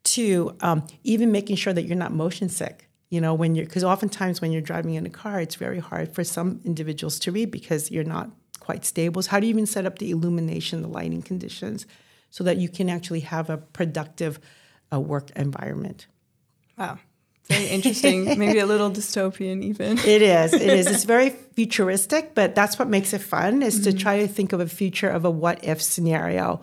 to 0.05 0.55
um, 0.61 0.87
even 1.03 1.31
making 1.31 1.55
sure 1.55 1.71
that 1.71 1.83
you're 1.83 1.95
not 1.95 2.13
motion 2.13 2.49
sick. 2.49 2.89
You 3.11 3.21
know, 3.21 3.35
when 3.35 3.53
you're, 3.53 3.65
because 3.65 3.83
oftentimes 3.83 4.41
when 4.41 4.51
you're 4.51 4.61
driving 4.61 4.95
in 4.95 5.05
a 5.05 5.09
car, 5.11 5.39
it's 5.39 5.55
very 5.55 5.79
hard 5.79 6.15
for 6.15 6.23
some 6.23 6.61
individuals 6.65 7.19
to 7.19 7.31
read 7.31 7.51
because 7.51 7.91
you're 7.91 8.03
not 8.03 8.31
quite 8.59 8.85
stable. 8.85 9.21
So, 9.21 9.31
how 9.31 9.39
do 9.39 9.45
you 9.45 9.51
even 9.51 9.67
set 9.67 9.85
up 9.85 9.99
the 9.99 10.09
illumination, 10.09 10.81
the 10.81 10.87
lighting 10.87 11.21
conditions, 11.21 11.85
so 12.31 12.43
that 12.43 12.57
you 12.57 12.69
can 12.69 12.89
actually 12.89 13.21
have 13.21 13.51
a 13.51 13.57
productive 13.57 14.39
uh, 14.91 14.99
work 14.99 15.29
environment? 15.35 16.07
Wow. 16.79 16.97
Very 17.49 17.67
interesting. 17.67 18.25
Maybe 18.39 18.59
a 18.59 18.65
little 18.65 18.89
dystopian, 18.89 19.63
even. 19.63 19.97
It 19.99 20.21
is. 20.21 20.53
It 20.53 20.61
is. 20.61 20.87
It's 20.87 21.03
very 21.03 21.29
futuristic, 21.55 22.35
but 22.35 22.55
that's 22.55 22.79
what 22.79 22.87
makes 22.87 23.11
it 23.13 23.21
fun 23.21 23.61
is 23.61 23.81
mm-hmm. 23.81 23.91
to 23.91 23.97
try 23.97 24.19
to 24.19 24.27
think 24.27 24.53
of 24.53 24.59
a 24.59 24.67
future 24.67 25.09
of 25.09 25.25
a 25.25 25.31
what 25.31 25.63
if 25.63 25.81
scenario 25.81 26.61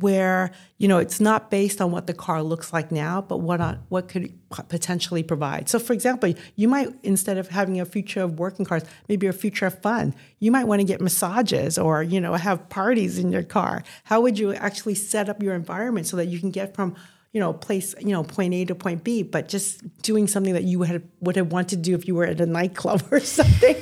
where 0.00 0.50
you 0.76 0.86
know 0.86 0.98
it's 0.98 1.20
not 1.20 1.50
based 1.50 1.80
on 1.80 1.90
what 1.90 2.06
the 2.06 2.12
car 2.12 2.42
looks 2.42 2.70
like 2.70 2.92
now 2.92 3.22
but 3.22 3.38
what 3.38 3.62
on, 3.62 3.82
what 3.88 4.08
could 4.08 4.30
potentially 4.68 5.22
provide 5.22 5.70
so 5.70 5.78
for 5.78 5.94
example 5.94 6.32
you 6.54 6.68
might 6.68 6.88
instead 7.02 7.38
of 7.38 7.48
having 7.48 7.80
a 7.80 7.84
future 7.86 8.20
of 8.20 8.38
working 8.38 8.66
cars 8.66 8.82
maybe 9.08 9.26
a 9.26 9.32
future 9.32 9.64
of 9.64 9.80
fun 9.80 10.14
you 10.38 10.52
might 10.52 10.64
want 10.64 10.80
to 10.80 10.84
get 10.84 11.00
massages 11.00 11.78
or 11.78 12.02
you 12.02 12.20
know 12.20 12.34
have 12.34 12.68
parties 12.68 13.18
in 13.18 13.32
your 13.32 13.42
car 13.42 13.82
how 14.04 14.20
would 14.20 14.38
you 14.38 14.52
actually 14.54 14.94
set 14.94 15.30
up 15.30 15.42
your 15.42 15.54
environment 15.54 16.06
so 16.06 16.14
that 16.14 16.26
you 16.26 16.38
can 16.38 16.50
get 16.50 16.74
from 16.74 16.94
you 17.36 17.40
know, 17.40 17.52
place, 17.52 17.94
you 18.00 18.12
know, 18.12 18.22
point 18.22 18.54
A 18.54 18.64
to 18.64 18.74
point 18.74 19.04
B, 19.04 19.22
but 19.22 19.46
just 19.46 19.82
doing 20.00 20.26
something 20.26 20.54
that 20.54 20.62
you 20.62 20.84
had, 20.84 21.06
would 21.20 21.36
have 21.36 21.52
wanted 21.52 21.68
to 21.68 21.76
do 21.76 21.94
if 21.94 22.08
you 22.08 22.14
were 22.14 22.24
at 22.24 22.40
a 22.40 22.46
nightclub 22.46 23.02
or 23.10 23.20
something. 23.20 23.76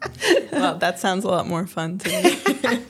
well, 0.52 0.76
that 0.76 1.00
sounds 1.00 1.24
a 1.24 1.28
lot 1.28 1.46
more 1.46 1.66
fun 1.66 1.96
to 1.96 2.08
me. 2.10 2.84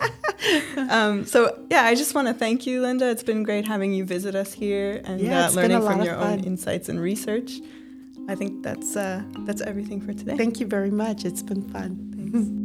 um, 0.90 1.24
so, 1.24 1.64
yeah, 1.70 1.84
I 1.84 1.94
just 1.94 2.12
want 2.12 2.26
to 2.26 2.34
thank 2.34 2.66
you, 2.66 2.82
Linda. 2.82 3.08
It's 3.08 3.22
been 3.22 3.44
great 3.44 3.68
having 3.68 3.92
you 3.92 4.04
visit 4.04 4.34
us 4.34 4.52
here 4.52 5.00
and 5.04 5.20
yeah, 5.20 5.46
uh, 5.46 5.50
learning 5.52 5.82
from 5.82 6.02
your 6.02 6.16
own 6.16 6.40
insights 6.40 6.88
and 6.88 6.98
research. 6.98 7.60
I 8.28 8.34
think 8.34 8.64
that's 8.64 8.96
uh, 8.96 9.22
that's 9.46 9.60
everything 9.60 10.00
for 10.00 10.12
today. 10.12 10.36
Thank 10.36 10.58
you 10.58 10.66
very 10.66 10.90
much. 10.90 11.24
It's 11.24 11.42
been 11.42 11.68
fun. 11.68 12.32
Thanks. 12.32 12.59